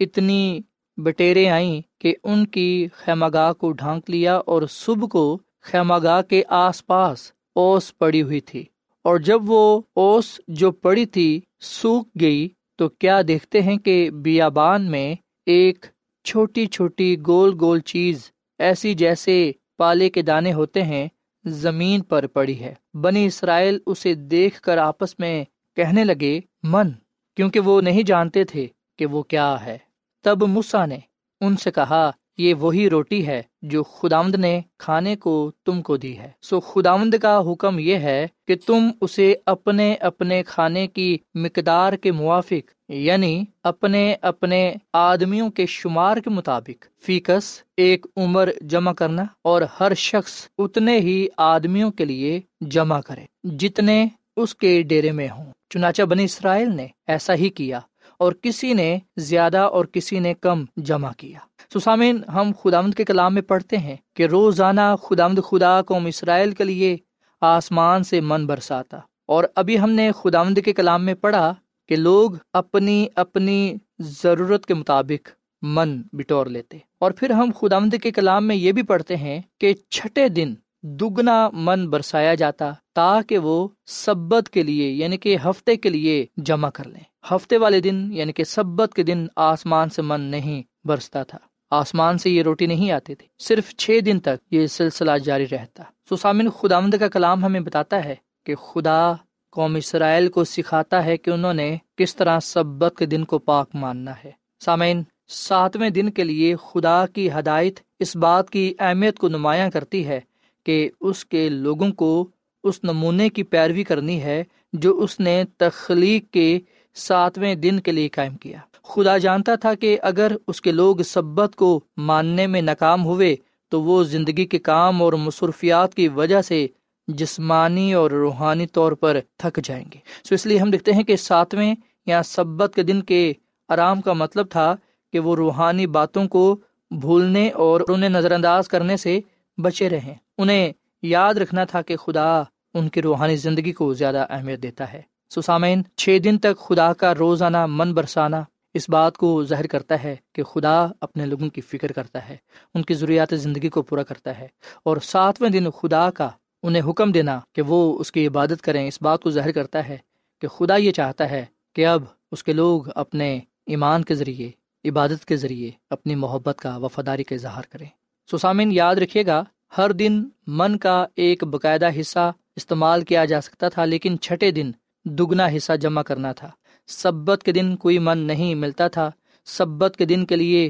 اتنی 0.00 0.60
بٹیرے 0.98 1.48
آئیں 1.48 1.80
کہ 2.00 2.14
ان 2.24 2.46
کی 2.46 2.68
خیمگاہ 2.94 3.52
کو 3.52 3.70
ڈھانک 3.72 4.10
لیا 4.10 4.36
اور 4.46 4.62
صبح 4.70 5.06
کو 5.06 5.26
خیمگاہ 5.62 6.22
کے 6.22 6.42
آس 6.56 6.86
پاس 6.86 7.30
اوس 7.56 7.96
پڑی 7.98 8.22
ہوئی 8.22 8.40
تھی۔ 8.40 8.64
اور 9.04 9.18
جب 9.18 9.50
وہ 9.50 9.80
اوس 9.94 10.28
جو 10.48 10.70
پڑی 10.72 11.04
تھی 11.06 11.28
سوکھ 11.60 12.08
گئی 12.20 12.48
تو 12.78 12.88
کیا 12.88 13.20
دیکھتے 13.28 13.60
ہیں 13.62 13.76
کہ 13.76 13.98
بیابان 14.22 14.90
میں 14.90 15.14
ایک 15.46 15.86
چھوٹی 16.24 16.66
چھوٹی 16.66 17.14
گول 17.26 17.54
گول 17.60 17.80
چیز 17.82 18.30
ایسی 18.60 18.94
جیسے 18.94 19.36
پالے 19.76 20.10
کے 20.10 20.22
دانے 20.22 20.52
ہوتے 20.52 20.82
ہیں، 20.82 21.08
زمین 21.44 22.02
پر 22.02 22.26
پڑی 22.26 22.60
ہے۔ 22.60 22.74
بنی 22.94 23.26
اسرائیل 23.26 23.78
اسے 23.86 24.14
دیکھ 24.14 24.60
کر 24.60 24.78
آپس 24.78 25.18
میں 25.18 25.44
کہنے 25.76 26.04
لگے، 26.04 26.40
من، 26.62 26.92
کیونکہ 27.36 27.60
وہ 27.60 27.80
نہیں 27.80 28.02
جانتے 28.02 28.44
تھے 28.44 28.66
کہ 28.98 29.06
وہ 29.06 29.22
کیا 29.22 29.64
ہے۔ 29.64 29.78
تب 30.22 30.42
مسا 30.42 30.86
نے 30.86 30.98
ان 31.40 31.56
سے 31.56 31.70
کہا 31.70 32.10
یہ 32.38 32.54
وہی 32.54 32.90
روٹی 32.90 33.26
ہے 33.26 33.42
جو 33.62 33.82
خدامد 33.82 34.34
نے 34.34 34.60
کھانے 34.78 35.16
کو 35.16 35.52
تم 35.64 35.82
کو 35.82 35.96
دی 35.96 36.18
ہے۔ 36.18 36.30
سو 36.42 36.60
خدامد 36.60 37.14
کا 37.22 37.42
حکم 37.52 37.78
یہ 37.78 37.96
ہے 37.96 38.26
کہ 38.46 38.54
تم 38.66 38.88
اسے 39.00 39.34
اپنے 39.46 39.94
اپنے 39.94 40.42
کھانے 40.42 40.86
کی 40.86 41.18
مقدار 41.34 41.92
کے 41.92 42.12
موافق 42.12 42.70
یعنی 42.88 43.44
اپنے 43.62 44.14
اپنے 44.22 44.74
آدمیوں 44.92 45.50
کے 45.50 45.66
شمار 45.66 46.16
کے 46.16 46.30
مطابق، 46.30 46.84
فیکس 47.02 47.62
ایک 47.76 48.06
عمر 48.16 48.50
جمع 48.60 48.92
کرنا 48.92 49.24
اور 49.42 49.62
ہر 49.80 49.94
شخص 49.94 50.48
اتنے 50.58 50.98
ہی 50.98 51.26
آدمیوں 51.36 51.90
کے 51.90 52.04
لیے 52.04 52.40
جمع 52.60 53.00
کرے 53.00 53.24
جتنے 53.56 54.06
اس 54.36 54.54
کے 54.54 54.82
ڈیرے 54.82 55.12
میں 55.12 55.28
ہوں۔ 55.28 55.52
چنانچہ 55.70 56.02
بنی 56.02 56.24
اسرائیل 56.24 56.76
نے 56.76 56.86
ایسا 57.06 57.34
ہی 57.34 57.48
کیا 57.48 57.80
اور 58.18 58.32
کسی 58.32 58.72
نے 58.72 58.98
زیادہ 59.16 59.58
اور 59.58 59.84
کسی 59.84 60.18
نے 60.18 60.34
کم 60.34 60.64
جمع 60.76 61.10
کیا۔ 61.16 61.38
سسامین 61.74 62.20
ہم 62.34 62.50
خدامد 62.62 62.94
کے 62.94 63.04
کلام 63.04 63.34
میں 63.34 63.42
پڑھتے 63.42 63.76
ہیں 63.76 63.96
کہ 64.14 64.26
روزانہ 64.26 64.96
خدامد 65.02 65.38
خدا 65.50 65.82
قوم 65.82 66.06
اسرائیل 66.06 66.50
کے 66.50 66.64
لیے 66.64 66.96
آسمان 67.40 68.02
سے 68.02 68.20
من 68.20 68.46
برساتا۔ 68.46 68.98
اور 69.26 69.44
ابھی 69.54 69.80
ہم 69.80 69.90
نے 69.90 70.10
خدامد 70.12 70.58
کے 70.64 70.72
کلام 70.72 71.04
میں 71.04 71.14
پڑھا 71.14 71.54
کہ 71.88 71.96
لوگ 71.96 72.30
اپنی 72.52 73.06
اپنی 73.14 73.74
ضرورت 73.98 74.66
کے 74.66 74.74
مطابق 74.74 75.28
من 75.62 76.02
بٹور 76.12 76.46
لیتے۔ 76.46 76.78
اور 76.98 77.10
پھر 77.10 77.30
ہم 77.30 77.50
خدامد 77.60 77.94
کے 78.02 78.10
کلام 78.10 78.46
میں 78.46 78.56
یہ 78.56 78.72
بھی 78.72 78.82
پڑھتے 78.82 79.16
ہیں 79.16 79.40
کہ 79.58 79.74
چھٹے 79.90 80.28
دن 80.28 80.54
دگنا 80.82 81.50
من 81.52 81.90
برسایا 81.90 82.34
جاتا 82.34 82.72
تاکہ 82.94 83.38
وہ 83.38 83.68
سبت 83.86 84.50
کے 84.50 84.62
لیے 84.62 84.90
یعنی 84.90 85.16
کہ 85.16 85.36
ہفتے 85.44 85.76
کے 85.76 85.88
لیے 85.88 86.26
جمع 86.36 86.70
کر 86.70 86.88
لیں۔ 86.88 87.34
ہفتے 87.34 87.56
والے 87.56 87.80
دن 87.80 88.08
یعنی 88.12 88.32
کہ 88.32 88.44
سبت 88.44 88.94
کے 88.94 89.02
دن 89.02 89.26
آسمان 89.36 89.88
سے 89.88 90.02
من 90.02 90.20
نہیں 90.20 90.62
برستا 90.84 91.22
تھا۔ 91.22 91.38
آسمان 91.70 92.18
سے 92.18 92.30
یہ 92.30 92.42
روٹی 92.42 92.66
نہیں 92.66 92.90
آتی 92.90 93.14
تھی۔ 93.14 93.26
صرف 93.38 93.74
چھ 93.74 93.98
دن 94.06 94.20
تک 94.20 94.54
یہ 94.54 94.66
سلسلہ 94.66 95.10
جاری 95.24 95.46
رہتا۔ 95.50 96.14
سامن 96.16 96.50
خدامد 96.50 96.94
کا 97.00 97.08
کلام 97.08 97.44
ہمیں 97.44 97.60
بتاتا 97.60 98.04
ہے 98.04 98.14
کہ 98.46 98.54
خدا 98.54 99.12
قوم 99.50 99.74
اسرائیل 99.74 100.28
کو 100.28 100.44
سکھاتا 100.44 101.04
ہے 101.04 101.16
کہ 101.16 101.30
انہوں 101.30 101.54
نے 101.54 101.76
کس 101.96 102.16
طرح 102.16 102.38
سبت 102.40 102.94
کے 102.98 103.06
دن 103.06 103.24
کو 103.24 103.38
پاک 103.38 103.68
ماننا 103.74 104.12
ہے۔ 104.24 104.30
سامعین، 104.64 105.02
ساتویں 105.28 105.90
دن 105.90 106.10
کے 106.10 106.24
لیے 106.24 106.56
خدا 106.56 107.06
کی 107.06 107.30
ہدایت 107.30 107.80
اس 107.98 108.16
بات 108.16 108.50
کی 108.50 108.74
اہمیت 108.78 109.18
کو 109.18 109.28
نمایاں 109.28 109.70
کرتی 109.70 110.06
ہے 110.06 110.20
کہ 110.64 110.90
اس 111.00 111.24
کے 111.24 111.48
لوگوں 111.48 111.92
کو 111.92 112.28
اس 112.64 112.84
نمونے 112.84 113.28
کی 113.28 113.42
پیروی 113.42 113.84
کرنی 113.84 114.22
ہے 114.22 114.44
جو 114.72 114.98
اس 114.98 115.20
نے 115.20 115.44
تخلیق 115.56 116.30
کے 116.30 116.60
ساتویں 116.94 117.54
دن 117.54 117.80
کے 117.80 117.92
لیے 117.92 118.08
قائم 118.08 118.36
کیا۔ 118.36 118.58
خدا 118.88 119.18
جانتا 119.18 119.54
تھا 119.54 119.74
کہ 119.74 119.98
اگر 120.02 120.32
اس 120.48 120.60
کے 120.60 120.72
لوگ 120.72 120.96
سبت 120.96 121.56
کو 121.56 121.80
ماننے 121.96 122.46
میں 122.46 122.62
ناکام 122.62 123.04
ہوئے، 123.04 123.36
تو 123.68 123.82
وہ 123.82 124.04
زندگی 124.04 124.46
کے 124.46 124.58
کام 124.58 125.02
اور 125.02 125.12
مصروفیات 125.12 125.94
کی 125.94 126.08
وجہ 126.08 126.42
سے 126.42 126.66
جسمانی 127.08 127.92
اور 127.92 128.10
روحانی 128.10 128.66
طور 128.66 128.92
پر 128.92 129.20
تھک 129.36 129.60
جائیں 129.64 129.84
گے۔ 129.94 129.98
سو 130.24 130.34
اس 130.34 130.46
لیے 130.46 130.58
ہم 130.58 130.70
دیکھتے 130.70 130.92
ہیں 130.92 131.02
کہ 131.02 131.16
ساتویں 131.16 131.74
یا 132.06 132.22
سبت 132.22 132.72
کے 132.74 132.82
دن 132.82 133.02
کے 133.02 133.32
آرام 133.68 134.00
کا 134.00 134.12
مطلب 134.12 134.48
تھا 134.50 134.76
کہ 135.12 135.18
وہ 135.18 135.36
روحانی 135.36 135.86
باتوں 135.86 136.28
کو 136.28 136.56
بھولنے 136.90 137.50
اور 137.50 137.80
انہیں 137.88 138.10
نظر 138.10 138.32
انداز 138.32 138.68
کرنے 138.68 138.96
سے 138.96 139.20
بچے 139.58 139.88
رہیں۔ 139.88 140.14
انہیں 140.38 140.72
یاد 141.02 141.34
رکھنا 141.34 141.64
تھا 141.64 141.82
کہ 141.82 141.96
خدا 141.96 142.42
ان 142.74 142.88
کی 142.88 143.02
روحانی 143.02 143.36
زندگی 143.36 143.72
کو 143.72 143.94
زیادہ 143.94 144.26
اہمیت 144.30 144.62
دیتا 144.62 144.92
ہے۔ 144.92 145.02
سسامین 145.30 145.82
چھ 145.96 146.18
دن 146.24 146.38
تک 146.38 146.58
خدا 146.58 146.92
کا 146.92 147.14
روزانہ 147.14 147.66
من 147.68 147.94
برسانا 147.94 148.42
اس 148.76 148.88
بات 148.88 149.16
کو 149.16 149.44
ظاہر 149.44 149.66
کرتا 149.66 150.02
ہے 150.02 150.16
کہ 150.32 150.42
خدا 150.42 150.86
اپنے 151.00 151.26
لوگوں 151.26 151.48
کی 151.48 151.60
فکر 151.60 151.92
کرتا 151.92 152.28
ہے، 152.28 152.36
ان 152.74 152.82
کی 152.82 152.94
ضروریات 152.94 153.28
زندگی 153.32 153.68
کو 153.68 153.82
پورا 153.82 154.02
کرتا 154.02 154.38
ہے۔ 154.38 154.48
اور 154.82 154.96
ساتویں 154.96 155.50
دن 155.50 155.70
خدا 155.70 156.10
کا 156.10 156.30
انہیں 156.62 156.90
حکم 156.90 157.12
دینا 157.12 157.40
کہ 157.52 157.62
وہ 157.62 157.98
اس 157.98 158.12
کی 158.12 158.26
عبادت 158.26 158.62
کریں، 158.62 158.88
اس 158.88 159.02
بات 159.02 159.22
کو 159.22 159.30
ظاہر 159.30 159.52
کرتا 159.52 159.88
ہے 159.88 159.96
کہ 160.40 160.48
خدا 160.48 160.76
یہ 160.76 160.92
چاہتا 160.92 161.30
ہے 161.30 161.44
کہ 161.72 161.86
اب 161.86 162.02
اس 162.32 162.44
کے 162.44 162.52
لوگ 162.52 162.82
اپنے 162.94 163.40
ایمان 163.66 164.04
کے 164.04 164.14
ذریعے، 164.14 164.50
عبادت 164.88 165.24
کے 165.24 165.36
ذریعے 165.36 165.70
اپنی 165.90 166.14
محبت 166.14 166.58
کا 166.58 166.76
وفاداری 166.76 167.24
کا 167.24 167.34
اظہار 167.34 167.62
کریں۔ 167.70 167.86
سسامن 168.30 168.72
یاد 168.72 168.96
رکھیے 168.96 169.26
گا، 169.26 169.44
ہر 169.78 169.92
دن 169.92 170.24
من 170.46 170.78
کا 170.78 171.06
ایک 171.16 171.44
باقاعدہ 171.44 171.88
حصہ 172.00 172.32
استعمال 172.56 173.04
کیا 173.04 173.24
جا 173.24 173.40
سکتا 173.40 173.68
تھا، 173.68 173.84
لیکن 173.84 174.18
چھٹے 174.18 174.50
دن 174.50 174.70
دگنا 175.04 175.46
حصہ 175.46 175.72
جمع 175.72 176.02
کرنا 176.02 176.32
تھا۔ 176.32 176.50
سبت 176.88 177.42
کے 177.44 177.52
دن 177.52 177.76
کوئی 177.76 177.98
من 177.98 178.18
نہیں 178.18 178.54
ملتا 178.54 178.88
تھا۔ 178.88 179.10
سبت 179.46 179.96
کے 179.98 180.04
دن 180.04 180.24
کے 180.26 180.36
لیے 180.36 180.68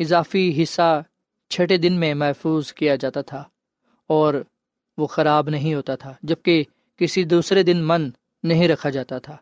اضافی 0.00 0.62
حصہ 0.62 1.02
چھٹے 1.50 1.76
دن 1.76 1.92
میں 1.92 2.14
محفوظ 2.14 2.72
کیا 2.72 2.94
جاتا 2.96 3.20
تھا 3.20 3.42
اور 4.10 4.34
وہ 4.98 5.06
خراب 5.06 5.48
نہیں 5.48 5.74
ہوتا 5.74 5.94
تھا، 5.94 6.12
جبکہ 6.22 6.62
کسی 7.00 7.24
دوسرے 7.24 7.62
دن 7.62 7.82
من 7.82 8.08
نہیں 8.42 8.68
رکھا 8.68 8.90
جاتا 8.90 9.18
تھا۔ 9.18 9.36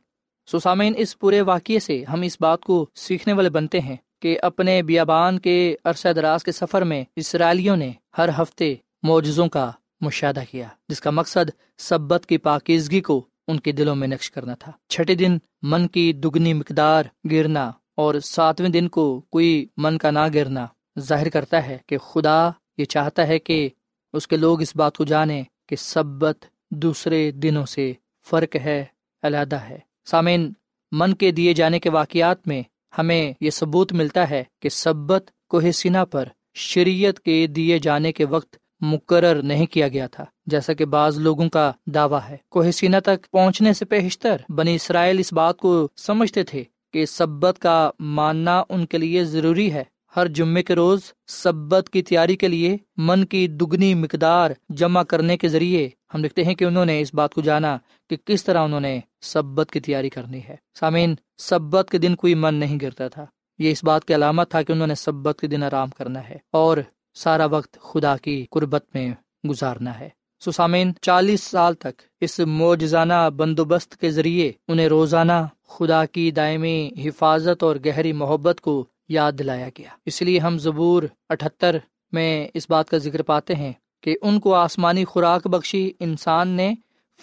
سسامین 0.49 0.95
اس 0.97 1.19
پورے 1.19 1.41
واقعے 1.41 1.79
سے 1.79 2.05
ہم 2.05 2.23
اس 2.23 2.37
بات 2.41 2.61
کو 2.61 2.87
سیکھنے 2.95 3.33
والے 3.33 3.51
بنتے 3.51 3.81
ہیں 3.81 3.97
کہ 4.23 4.39
اپنے 4.43 4.83
بیابان 4.83 5.39
کے 5.39 5.75
عرصہ 5.85 6.09
دراز 6.09 6.45
کے 6.45 6.53
سفر 6.53 6.85
میں 6.85 7.05
اسرائیلیوں 7.17 7.77
نے 7.77 7.91
ہر 8.19 8.29
ہفتے 8.39 8.75
معجزوں 9.03 9.49
کا 9.49 9.71
مشاہدہ 10.01 10.43
کیا، 10.51 10.69
جس 10.89 11.01
کا 11.01 11.11
مقصد 11.11 11.51
سبت 11.79 12.27
کی 12.27 12.39
پاکیزگی 12.39 13.01
کو 13.01 13.21
ان 13.49 13.61
کے 13.61 13.73
دلوں 13.73 13.97
میں 13.97 14.09
نقش 14.09 14.31
کرنا 14.31 14.55
تھا۔ 14.55 14.73
چھٹے 14.89 15.15
دن 15.15 15.39
من 15.63 15.89
کی 15.89 16.13
دگنی 16.13 16.55
مقدار 16.55 17.05
گرنا 17.31 17.71
اور 17.95 18.15
ساتویں 18.15 18.71
دن 18.71 18.89
کو 18.89 19.21
کوئی 19.21 19.67
من 19.77 19.99
کا 19.99 20.11
نہ 20.11 20.19
گرنا 20.35 20.67
ظاہر 20.99 21.29
کرتا 21.29 21.67
ہے 21.67 21.79
کہ 21.87 21.99
خدا 21.99 22.51
یہ 22.79 22.85
چاہتا 22.85 23.27
ہے 23.27 23.39
کہ 23.39 23.69
اس 24.13 24.29
کے 24.29 24.37
لوگ 24.37 24.61
اس 24.61 24.77
بات 24.77 24.97
کو 24.97 25.05
جانیں 25.05 25.43
کہ 25.67 25.77
سبت 25.77 26.45
دوسرے 26.71 27.31
دنوں 27.31 27.67
سے 27.67 27.93
فرق 28.31 28.57
ہے، 28.57 28.85
علیحدہ 29.23 29.57
ہے۔ 29.57 29.79
سامعین، 30.05 30.53
من 30.93 31.15
کے 31.15 31.31
دیے 31.31 31.55
جانے 31.55 31.79
کے 31.79 31.91
واقعات 31.91 32.49
میں 32.49 32.63
ہمیں 32.99 33.33
یہ 33.41 33.51
ثبوت 33.51 33.93
ملتا 33.93 34.31
ہے 34.31 34.45
کہ 34.61 34.69
سبت 34.69 35.31
کو 35.49 35.61
سینا 35.73 36.05
پر 36.05 36.29
شریعت 36.55 37.21
کے 37.21 37.47
دیے 37.47 37.79
جانے 37.79 38.13
کے 38.13 38.25
وقت 38.25 38.57
مقرر 38.83 39.43
نہیں 39.43 39.67
کیا 39.67 39.89
گیا 39.89 40.07
تھا، 40.07 40.25
جیسا 40.47 40.73
کہ 40.73 40.85
بعض 40.85 41.19
لوگوں 41.19 41.49
کا 41.49 41.73
دعویٰ 41.87 42.21
ہے۔ 42.29 42.37
کوہ 42.49 42.71
سینا 42.71 42.99
تک 42.99 43.31
پہنچنے 43.31 43.73
سے 43.73 43.85
پیشتر 43.85 44.37
بنی 44.49 44.75
اسرائیل 44.75 45.19
اس 45.19 45.33
بات 45.33 45.57
کو 45.57 45.89
سمجھتے 45.97 46.43
تھے 46.43 46.65
کہ 46.93 47.07
سبت 47.07 47.59
کا 47.59 47.91
ماننا 48.01 48.63
ان 48.69 48.87
کے 48.87 48.99
لیے 48.99 49.25
ضروری 49.25 49.73
ہے۔ 49.73 49.85
ہر 50.17 50.27
جمعے 50.27 50.63
کے 50.63 50.75
روز 50.75 51.01
سبت 51.27 51.91
کی 51.91 52.03
تیاری 52.03 52.37
کے 52.37 52.49
لیے 52.49 52.77
من 52.97 53.25
کی 53.25 53.47
دگنی 53.47 53.95
مقدار 53.95 54.51
جمع 54.69 55.03
کرنے 55.03 55.37
کے 55.37 55.49
ذریعے 55.49 55.89
ہم 56.15 56.23
دیکھتے 56.23 56.45
ہیں 56.45 56.55
کہ 56.55 56.65
انہوں 56.65 56.85
نے 56.85 57.01
اس 57.01 57.15
بات 57.15 57.35
کو 57.35 57.41
جانا 57.41 57.79
کہ 58.11 58.17
کس 58.25 58.45
طرح 58.45 58.59
انہوں 58.59 58.81
نے 58.81 59.01
سبت 59.21 59.71
کی 59.71 59.81
تیاری 59.81 60.11
کرنی 60.11 60.41
ہے۔ 60.49 60.57
سامعین، 60.81 61.15
سبت 61.39 61.89
کے 61.91 61.99
دن 61.99 62.17
کوئی 62.17 62.35
من 62.35 62.55
نہیں 62.55 62.79
گرتا 62.83 63.09
تھا۔ 63.09 63.27
یہ 63.59 63.71
اس 63.71 63.85
بات 63.85 64.05
کی 64.05 64.15
علامت 64.15 64.51
تھا 64.51 64.63
کہ 64.63 64.73
انہوں 64.73 64.87
نے 64.87 64.95
سبت 64.95 65.39
کے 65.41 65.47
دن 65.47 65.63
آرام 65.63 65.89
کرنا 65.89 66.29
ہے۔ 66.29 66.37
اور 66.51 66.79
سارا 67.15 67.45
وقت 67.45 67.79
خدا 67.81 68.17
کی 68.17 68.47
قربت 68.51 68.85
میں 68.95 69.15
گزارنا 69.49 70.01
ہے۔ 70.01 70.09
سسامین 70.45 70.93
چالیس 71.03 71.43
سال 71.43 71.75
تک 71.75 72.03
اس 72.21 72.39
موجزانہ 72.39 73.31
بندوبست 73.37 73.97
کے 73.97 74.11
ذریعے 74.11 74.53
انہیں 74.69 74.89
روزانہ 74.89 75.47
خدا 75.69 76.05
کی 76.05 76.31
دائمی 76.31 76.91
حفاظت 77.05 77.63
اور 77.63 77.77
گہری 77.87 78.13
محبت 78.13 78.61
کو 78.61 78.87
یاد 79.09 79.33
دلایا 79.33 79.69
گیا۔ 79.79 79.89
اس 80.07 80.23
لیے 80.23 80.39
ہم 80.39 80.59
زبور 80.59 81.03
اٹھتر 81.29 81.77
میں 82.13 82.49
اس 82.55 82.71
بات 82.71 82.91
کا 82.91 82.99
ذکر 82.99 83.23
پاتے 83.23 83.55
ہیں 83.55 83.73
کہ 84.01 84.17
ان 84.23 84.41
کو 84.41 84.55
آسمانی 84.55 85.05
خوراک 85.05 85.47
بخشی 85.47 85.91
انسان 86.01 86.49
نے 86.49 86.75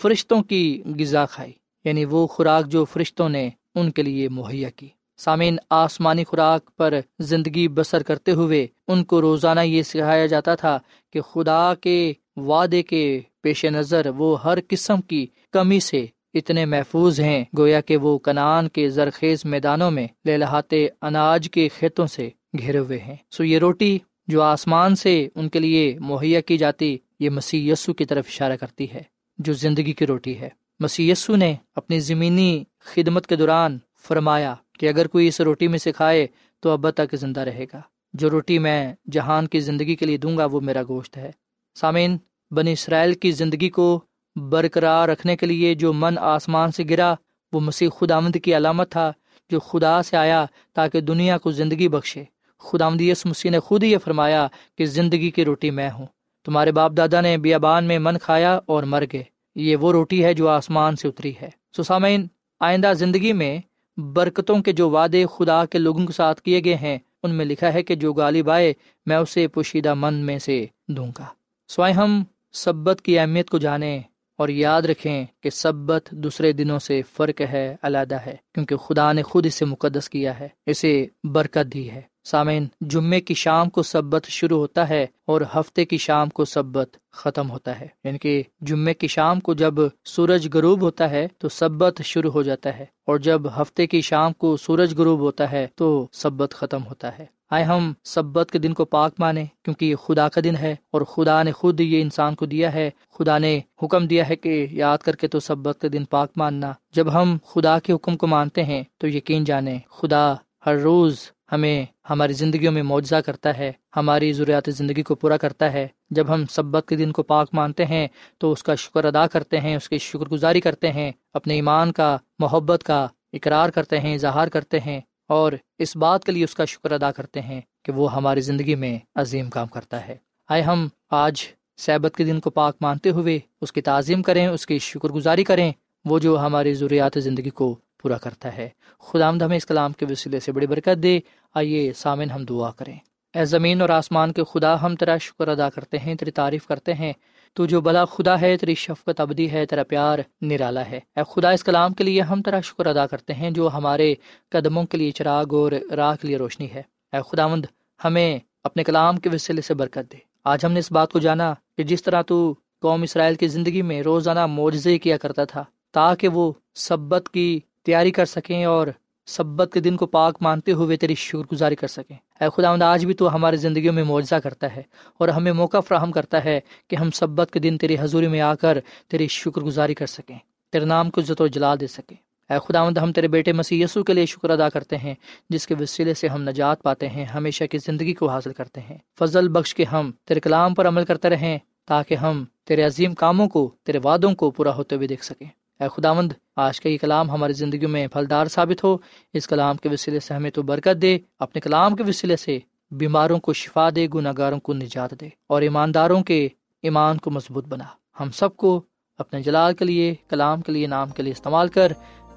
فرشتوں 0.01 0.43
کی 0.43 0.83
غذا 0.99 1.25
کھائی 1.25 1.51
یعنی 1.83 2.05
وہ 2.05 2.27
خوراک 2.27 2.65
جو 2.65 2.85
فرشتوں 2.85 3.29
نے 3.29 3.49
ان 3.75 3.91
کے 3.91 4.03
لیے 4.03 4.29
مہیا 4.29 4.69
کی۔ 4.69 4.89
سامعین، 5.19 5.57
آسمانی 5.69 6.23
خوراک 6.23 6.75
پر 6.77 6.93
زندگی 7.19 7.67
بسر 7.67 8.03
کرتے 8.03 8.31
ہوئے 8.31 8.67
ان 8.87 9.03
کو 9.03 9.21
روزانہ 9.21 9.59
یہ 9.59 9.83
سکھایا 9.83 10.25
جاتا 10.25 10.55
تھا 10.55 10.79
کہ 11.13 11.21
خدا 11.21 11.73
کے 11.81 12.13
وعدے 12.35 12.83
کے 12.83 13.19
پیش 13.41 13.65
نظر 13.65 14.07
وہ 14.17 14.43
ہر 14.43 14.57
قسم 14.67 15.01
کی 15.01 15.27
کمی 15.51 15.79
سے 15.79 16.05
اتنے 16.33 16.65
محفوظ 16.65 17.19
ہیں۔ 17.19 17.45
گویا 17.57 17.81
کہ 17.81 17.97
وہ 17.97 18.17
کنان 18.17 18.67
کے 18.67 18.89
زرخیز 18.89 19.45
میدانوں 19.45 19.91
میں 19.91 20.07
لہلاتے 20.25 20.87
اناج 21.01 21.49
کے 21.51 21.69
کھیتوں 21.69 22.07
سے 22.07 22.29
گھرے 22.59 22.77
ہوئے 22.77 22.99
ہیں۔ 22.99 23.15
سو 23.31 23.43
یہ 23.43 23.59
روٹی 23.59 23.99
جو 24.27 24.41
آسمان 24.41 24.95
سے 24.95 25.27
ان 25.35 25.49
کے 25.49 25.59
لیے 25.59 25.97
مہیا 25.99 26.39
کی 26.39 26.57
جاتی، 26.57 26.97
یہ 27.19 27.29
مسی 27.29 27.69
یسو 27.69 27.93
کی 27.93 28.05
طرف 28.05 28.25
اشارہ 28.27 28.55
کرتی 28.55 28.87
ہے، 28.93 29.03
جو 29.37 29.53
زندگی 29.53 29.93
کی 29.93 30.07
روٹی 30.07 30.39
ہے۔ 30.39 30.49
مسی 30.79 31.09
یسو 31.09 31.35
نے 31.35 31.55
اپنی 31.75 31.99
زمینی 31.99 32.63
خدمت 32.79 33.27
کے 33.27 33.35
دوران 33.35 33.77
فرمایا 34.07 34.55
کہ 34.79 34.89
اگر 34.89 35.07
کوئی 35.07 35.27
اس 35.27 35.41
روٹی 35.41 35.67
میں 35.67 35.79
سے 35.79 35.91
کھائے 35.91 36.27
تو 36.59 36.69
اب 36.69 36.89
تک 36.89 37.15
زندہ 37.15 37.39
رہے 37.39 37.65
گا۔ 37.73 37.81
جو 38.13 38.29
روٹی 38.29 38.59
میں 38.59 38.93
جہان 39.11 39.47
کی 39.47 39.59
زندگی 39.59 39.95
کے 39.95 40.05
لیے 40.05 40.17
دوں 40.17 40.37
گا 40.37 40.45
وہ 40.45 40.59
میرا 40.59 40.81
گوشت 40.89 41.17
ہے۔ 41.17 41.31
سامعین، 41.75 42.17
بنی 42.51 42.71
اسرائیل 42.71 43.13
کی 43.13 43.31
زندگی 43.31 43.69
کو 43.69 44.01
برقرار 44.35 45.09
رکھنے 45.09 45.37
کے 45.37 45.45
لیے 45.45 45.75
جو 45.75 45.93
من 45.93 46.17
آسمان 46.17 46.71
سے 46.71 46.83
گرا، 46.89 47.15
وہ 47.53 47.59
مسیح 47.59 47.89
خدا 47.99 48.15
آمد 48.15 48.37
کی 48.43 48.57
علامت 48.57 48.91
تھا 48.91 49.11
جو 49.49 49.59
خدا 49.59 50.03
سے 50.03 50.17
آیا 50.17 50.45
تاکہ 50.73 51.01
دنیا 51.01 51.37
کو 51.37 51.51
زندگی 51.51 51.87
بخشے۔ 51.87 52.23
خدا 52.59 52.89
یس 52.99 53.25
مسیح 53.25 53.51
نے 53.51 53.59
خود 53.59 53.83
یہ 53.83 53.97
فرمایا 53.97 54.47
کہ 54.77 54.85
زندگی 54.85 55.31
کی 55.31 55.45
روٹی 55.45 55.71
میں 55.71 55.89
ہوں۔ 55.91 56.05
تمہارے 56.45 56.71
باپ 56.71 56.91
دادا 56.97 57.21
نے 57.21 57.37
بیابان 57.37 57.83
میں 57.83 57.99
من 57.99 58.17
کھایا 58.17 58.59
اور 58.65 58.83
مر 58.83 59.03
گئے۔ 59.13 59.23
یہ 59.55 59.75
وہ 59.75 59.91
روٹی 59.91 60.23
ہے 60.23 60.33
جو 60.33 60.47
آسمان 60.47 60.95
سے 60.95 61.07
اتری 61.07 61.33
ہے۔ 61.41 61.49
سسامین 61.77 62.27
آئندہ 62.59 62.93
زندگی 62.95 63.33
میں 63.33 63.59
برکتوں 63.99 64.61
کے 64.63 64.71
جو 64.71 64.89
وعدے 64.89 65.25
خدا 65.37 65.65
کے 65.65 65.77
لوگوں 65.77 66.05
کے 66.05 66.13
ساتھ 66.13 66.41
کیے 66.41 66.61
گئے 66.65 66.75
ہیں، 66.75 66.97
ان 67.23 67.31
میں 67.31 67.45
لکھا 67.45 67.73
ہے 67.73 67.83
کہ 67.83 67.95
جو 67.95 68.13
غالب 68.13 68.49
آئے، 68.49 68.73
میں 69.05 69.17
اسے 69.17 69.47
پوشیدہ 69.47 69.93
من 69.93 70.13
میں 70.13 70.39
سے 70.39 70.65
دوں 70.87 71.11
گا۔ 71.17 71.25
سوائے 71.67 71.93
ہم، 71.93 72.23
سبت 72.53 73.01
کی 73.01 73.19
اہمیت 73.19 73.49
کو 73.49 73.57
جانیں 73.57 73.99
اور 74.37 74.49
یاد 74.49 74.81
رکھیں 74.81 75.25
کہ 75.41 75.49
سبت 75.49 76.11
دوسرے 76.11 76.51
دنوں 76.51 76.79
سے 76.79 77.01
فرق 77.13 77.41
ہے، 77.41 77.75
علیحدہ 77.81 78.15
ہے، 78.15 78.35
کیونکہ 78.53 78.75
خدا 78.75 79.13
نے 79.13 79.23
خود 79.23 79.45
اسے 79.45 79.65
مقدس 79.65 80.09
کیا 80.09 80.39
ہے، 80.39 80.47
اسے 80.65 81.05
برکت 81.23 81.73
دی 81.73 81.91
ہے۔ 81.91 82.01
سامعین، 82.25 82.67
جمعے 82.81 83.19
کی 83.21 83.33
شام 83.33 83.69
کو 83.69 83.83
سبت 83.83 84.25
شروع 84.27 84.59
ہوتا 84.59 84.89
ہے 84.89 85.05
اور 85.27 85.41
ہفتے 85.55 85.85
کی 85.85 85.97
شام 85.97 86.29
کو 86.29 86.45
سبت 86.45 86.97
ختم 87.11 87.49
ہوتا 87.51 87.79
ہے۔ 87.79 87.87
یعنی 88.03 88.17
کہ 88.17 88.43
جمعے 88.61 88.93
کی 88.93 89.07
شام 89.07 89.39
کو 89.39 89.53
جب 89.53 89.73
سورج 90.05 90.47
غروب 90.53 90.81
ہوتا 90.81 91.09
ہے 91.09 91.27
تو 91.37 91.49
سبت 91.49 92.01
شروع 92.05 92.31
ہو 92.31 92.41
جاتا 92.41 92.77
ہے، 92.77 92.85
اور 93.07 93.17
جب 93.17 93.41
ہفتے 93.61 93.87
کی 93.87 94.01
شام 94.01 94.33
کو 94.33 94.57
سورج 94.57 94.93
غروب 94.97 95.19
ہوتا 95.19 95.51
ہے 95.51 95.67
تو 95.75 96.07
سبت 96.13 96.53
ختم 96.53 96.85
ہوتا 96.85 97.17
ہے۔ 97.19 97.25
آئے 97.51 97.63
ہم 97.63 97.91
سبت 98.05 98.51
کے 98.51 98.59
دن 98.59 98.73
کو 98.73 98.85
پاک 98.85 99.13
مانے 99.19 99.45
کیونکہ 99.63 99.85
یہ 99.85 99.95
خدا 99.95 100.27
کا 100.29 100.41
دن 100.43 100.55
ہے 100.55 100.75
اور 100.91 101.01
خدا 101.01 101.41
نے 101.43 101.51
خود 101.51 101.79
یہ 101.79 102.01
انسان 102.01 102.35
کو 102.35 102.45
دیا 102.45 102.73
ہے۔ 102.73 102.89
خدا 103.13 103.37
نے 103.37 103.59
حکم 103.83 104.07
دیا 104.07 104.29
ہے 104.29 104.35
کہ 104.35 104.67
یاد 104.71 104.97
کر 104.97 105.15
کے 105.15 105.27
تو 105.27 105.39
سبت 105.39 105.81
کے 105.81 105.89
دن 105.89 106.05
پاک 106.05 106.31
ماننا۔ 106.35 106.71
جب 106.93 107.13
ہم 107.13 107.37
خدا 107.45 107.79
کے 107.79 107.93
حکم 107.93 108.17
کو 108.17 108.27
مانتے 108.27 108.63
ہیں 108.63 108.83
تو 108.97 109.07
یقین 109.07 109.43
جانے 109.43 109.77
خدا 109.89 110.33
ہر 110.65 110.77
روز 110.77 111.19
ہمیں 111.51 111.85
ہماری 112.09 112.33
زندگیوں 112.33 112.71
میں 112.71 112.83
معاوضہ 112.83 113.15
کرتا 113.15 113.57
ہے، 113.57 113.71
ہماری 113.95 114.31
ضروریات 114.33 114.69
زندگی 114.77 115.03
کو 115.03 115.15
پورا 115.15 115.37
کرتا 115.37 115.71
ہے۔ 115.73 115.87
جب 116.09 116.33
ہم 116.33 116.45
سبت 116.45 116.87
کے 116.87 116.95
دن 116.95 117.11
کو 117.11 117.23
پاک 117.23 117.49
مانتے 117.53 117.85
ہیں، 117.85 118.07
تو 118.37 118.51
اس 118.51 118.63
کا 118.63 118.75
شکر 118.75 119.05
ادا 119.05 119.27
کرتے 119.27 119.59
ہیں، 119.59 119.75
اس 119.75 119.89
کی 119.89 119.97
شکر 119.97 120.29
گزاری 120.29 120.61
کرتے 120.61 120.91
ہیں، 120.91 121.11
اپنے 121.33 121.53
ایمان 121.53 121.91
کا، 121.91 122.17
محبت 122.39 122.83
کا 122.83 123.07
اقرار 123.33 123.69
کرتے 123.69 123.99
ہیں، 123.99 124.13
اظہار 124.15 124.47
کرتے 124.47 124.79
ہیں، 124.79 124.99
اور 125.27 125.53
اس 125.77 125.95
بات 125.95 126.23
کے 126.23 126.31
لیے 126.31 126.43
اس 126.43 126.55
کا 126.55 126.65
شکر 126.65 126.91
ادا 126.91 127.11
کرتے 127.11 127.41
ہیں 127.41 127.61
کہ 127.83 127.91
وہ 127.91 128.13
ہماری 128.13 128.41
زندگی 128.41 128.75
میں 128.75 128.97
عظیم 129.15 129.49
کام 129.49 129.67
کرتا 129.67 130.07
ہے۔ 130.07 130.15
آئے 130.49 130.61
ہم 130.61 130.87
آج 131.11 131.41
صحبت 131.77 132.15
کے 132.15 132.23
دن 132.23 132.39
کو 132.39 132.49
پاک 132.49 132.75
مانتے 132.81 133.09
ہوئے 133.09 133.39
اس 133.61 133.71
کی 133.71 133.81
تعظیم 133.81 134.21
کریں، 134.21 134.45
اس 134.47 134.65
کی 134.65 134.79
شکر 134.79 135.09
گزاری 135.09 135.43
کریں، 135.43 135.71
وہ 136.05 136.19
جو 136.19 136.39
ہماری 136.39 136.73
ضروریات 136.73 137.17
زندگی 137.17 137.49
کو 137.49 137.75
پورا 138.01 138.17
کرتا 138.17 138.57
ہے۔ 138.57 138.69
خدا 138.99 139.27
آمد 139.27 139.41
ہمیں 139.41 139.57
اس 139.57 139.65
کلام 139.65 139.91
کے 139.91 140.05
وسیلے 140.09 140.39
سے 140.39 140.51
بڑی 140.51 140.67
برکت 140.67 141.03
دے۔ 141.03 141.19
آئیے 141.55 141.93
سامن 141.93 142.29
ہم 142.29 142.45
دعا 142.45 142.71
کریں۔ 142.71 142.97
اے 143.35 143.45
زمین 143.45 143.81
اور 143.81 143.89
آسمان 143.89 144.33
کے 144.33 144.41
خدا، 144.53 144.81
ہم 144.81 144.95
تیرا 144.95 145.17
شکر 145.17 145.47
ادا 145.47 145.69
کرتے 145.69 145.99
ہیں، 145.99 146.15
تیری 146.15 146.31
تعریف 146.31 146.67
کرتے 146.67 146.93
ہیں۔ 146.93 147.13
تو 147.53 147.65
جو 147.65 147.81
بلا 147.81 148.05
خدا 148.05 148.41
ہے، 148.41 148.57
تیری 148.57 148.75
شفقت 148.75 149.19
ابدی 149.19 149.51
ہے، 149.51 149.65
تیرا 149.65 149.83
پیار 149.83 150.19
نرالا 150.41 150.85
ہے۔ 150.85 150.99
اے 151.15 151.21
خدا، 151.35 151.49
اس 151.49 151.63
کلام 151.63 151.93
کے 151.93 152.03
لیے 152.03 152.21
ہم 152.21 152.41
تیرا 152.41 152.59
شکر 152.59 152.85
ادا 152.85 153.07
کرتے 153.07 153.33
ہیں 153.33 153.51
جو 153.51 153.69
ہمارے 153.73 154.15
قدموں 154.49 154.83
کے 154.83 154.97
لیے 154.97 155.11
چراغ 155.11 155.45
اور 155.51 155.71
راہ 155.71 156.15
کے 156.21 156.27
لیے 156.27 156.37
روشنی 156.37 156.71
ہے۔ 156.71 156.81
اے 157.13 157.19
خدا 157.31 157.47
مند 157.47 157.65
ہمیں 158.03 158.39
اپنے 158.63 158.83
کلام 158.83 159.17
کے 159.17 159.29
وسیلے 159.33 159.61
سے 159.61 159.73
برکت 159.73 160.11
دے۔ 160.11 160.17
آج 160.43 160.65
ہم 160.65 160.71
نے 160.71 160.79
اس 160.79 160.91
بات 160.91 161.11
کو 161.11 161.19
جانا 161.19 161.53
کہ 161.77 161.83
جس 161.83 162.03
طرح 162.03 162.21
تو 162.21 162.55
قوم 162.81 163.01
اسرائیل 163.01 163.35
کی 163.35 163.47
زندگی 163.47 163.81
میں 163.81 164.01
روزانہ 164.01 164.45
معجزے 164.45 164.97
کیا 164.97 165.17
کرتا 165.17 165.43
تھا، 165.43 165.63
تاکہ 165.91 166.27
وہ 166.27 166.53
سبت 166.75 167.29
کی 167.33 167.59
تیاری 167.85 168.11
کر 168.11 168.25
سکیں 168.25 168.65
اور 168.65 168.87
سبت 169.27 169.69
کے 169.73 169.79
دن 169.79 169.95
کو 169.97 170.05
پاک 170.05 170.37
مانتے 170.41 170.71
ہوئے 170.71 170.97
تیری 170.97 171.15
شکر 171.15 171.51
گزاری 171.51 171.75
کر 171.75 171.87
سکیں۔ 171.87 172.15
اے 172.41 172.47
خدا 172.55 172.69
آمد 172.69 172.81
آج 172.81 173.05
بھی 173.05 173.13
تو 173.13 173.33
ہماری 173.35 173.57
زندگیوں 173.57 173.93
میں 173.93 174.03
معاوضہ 174.03 174.35
کرتا 174.35 174.75
ہے 174.75 174.81
اور 175.17 175.27
ہمیں 175.27 175.51
موقع 175.51 175.79
فراہم 175.79 176.11
کرتا 176.11 176.43
ہے 176.43 176.59
کہ 176.87 176.95
ہم 176.95 177.11
سبت 177.11 177.51
کے 177.51 177.59
دن 177.59 177.77
تیری 177.77 177.95
حضوری 177.99 178.27
میں 178.27 178.41
آ 178.41 178.53
کر 178.55 178.77
تیری 179.07 179.27
شکر 179.27 179.61
گزاری 179.61 179.93
کر 179.93 180.05
سکیں، 180.05 180.37
تیرے 180.71 180.85
نام 180.85 181.09
کو 181.09 181.21
عزت 181.21 181.41
و 181.41 181.47
جلا 181.47 181.73
دے 181.75 181.87
سکیں۔ 181.87 182.17
اے 182.49 182.57
خدا 182.67 182.87
ہم 182.87 183.11
تیرے 183.13 183.27
بیٹے 183.27 183.51
مسیح 183.53 183.83
یسو 183.83 184.03
کے 184.03 184.13
لیے 184.13 184.25
شکر 184.25 184.49
ادا 184.49 184.69
کرتے 184.69 184.97
ہیں، 184.97 185.13
جس 185.49 185.67
کے 185.67 185.75
وسیلے 185.79 186.13
سے 186.13 186.27
ہم 186.27 186.41
نجات 186.41 186.81
پاتے 186.83 187.09
ہیں، 187.09 187.25
ہمیشہ 187.25 187.63
کی 187.63 187.77
زندگی 187.77 188.13
کو 188.13 188.29
حاصل 188.29 188.53
کرتے 188.53 188.81
ہیں۔ 188.81 188.97
فضل 189.19 189.47
بخش 189.47 189.75
کے 189.75 189.83
ہم 189.83 190.11
تیرے 190.25 190.39
کلام 190.39 190.73
پر 190.73 190.87
عمل 190.87 191.05
کرتے 191.05 191.29
رہیں 191.29 191.57
تاکہ 191.87 192.15
ہم 192.15 192.43
تیرے 192.65 192.83
عظیم 192.83 193.13
کاموں 193.13 193.47
کو، 193.47 193.69
تیرے 193.83 193.99
وعدوں 194.03 194.33
کو 194.35 194.51
پورا 194.51 194.75
ہوتے 194.75 194.95
ہوئے 194.95 195.07
دیکھ 195.07 195.25
سکیں۔ 195.25 195.47
اے 195.79 195.87
خداوند، 195.87 196.31
آج 196.55 196.81
کا 196.81 196.89
یہ 196.89 196.97
کلام 196.97 197.29
ہماری 197.29 197.53
زندگی 197.53 197.85
میں 197.85 198.07
پھلدار 198.07 198.45
ثابت 198.45 198.83
ہو۔ 198.83 198.97
اس 199.33 199.47
کلام 199.47 199.75
کے 199.75 199.89
وسیلے 199.89 200.19
سے 200.19 200.33
ہمیں 200.33 200.51
تو 200.51 200.61
برکت 200.61 201.01
دے، 201.01 201.19
اپنے 201.39 201.61
کلام 201.61 201.95
کے 201.95 202.03
وسیلے 202.07 202.35
سے 202.35 202.59
بیماروں 202.91 203.39
کو 203.39 203.53
شفا 203.53 203.89
دے 203.95 204.07
گناہ 204.13 204.33
گاروں 204.37 204.59
کو 204.59 204.73
نجات 204.73 205.21
دے 205.21 205.29
اور 205.47 205.61
ایمانداروں 205.61 206.23
کے 206.23 206.47
ایمان 206.83 207.17
کو 207.17 207.31
مضبوط 207.31 207.67
بنا۔ 207.67 207.83
ہم 208.19 208.31
سب 208.31 208.55
کو 208.55 208.81
اپنے 209.17 209.41
جلال 209.41 209.73
کے 209.73 209.85
لیے، 209.85 210.15
کلام 210.29 210.61
کے 210.61 210.71
لیے، 210.71 210.87
نام 210.87 211.09
کے 211.09 211.23
لیے 211.23 211.31
استعمال 211.31 211.67
کر، 211.67 211.91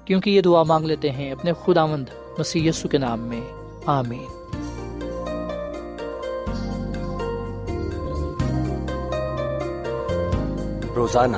کیونکہ 0.05 0.29
یہ 0.29 0.41
دعا 0.41 0.63
مانگ 0.63 0.85
لیتے 0.85 1.11
ہیں 1.11 1.31
اپنے 1.31 1.51
خدا 1.65 1.85
مند 1.85 2.05
مسی 2.37 2.69
کے 2.91 2.97
نام 2.97 3.19
میں۔ 3.19 3.41
آمین۔ 3.85 4.25
روزانہ 10.95 11.37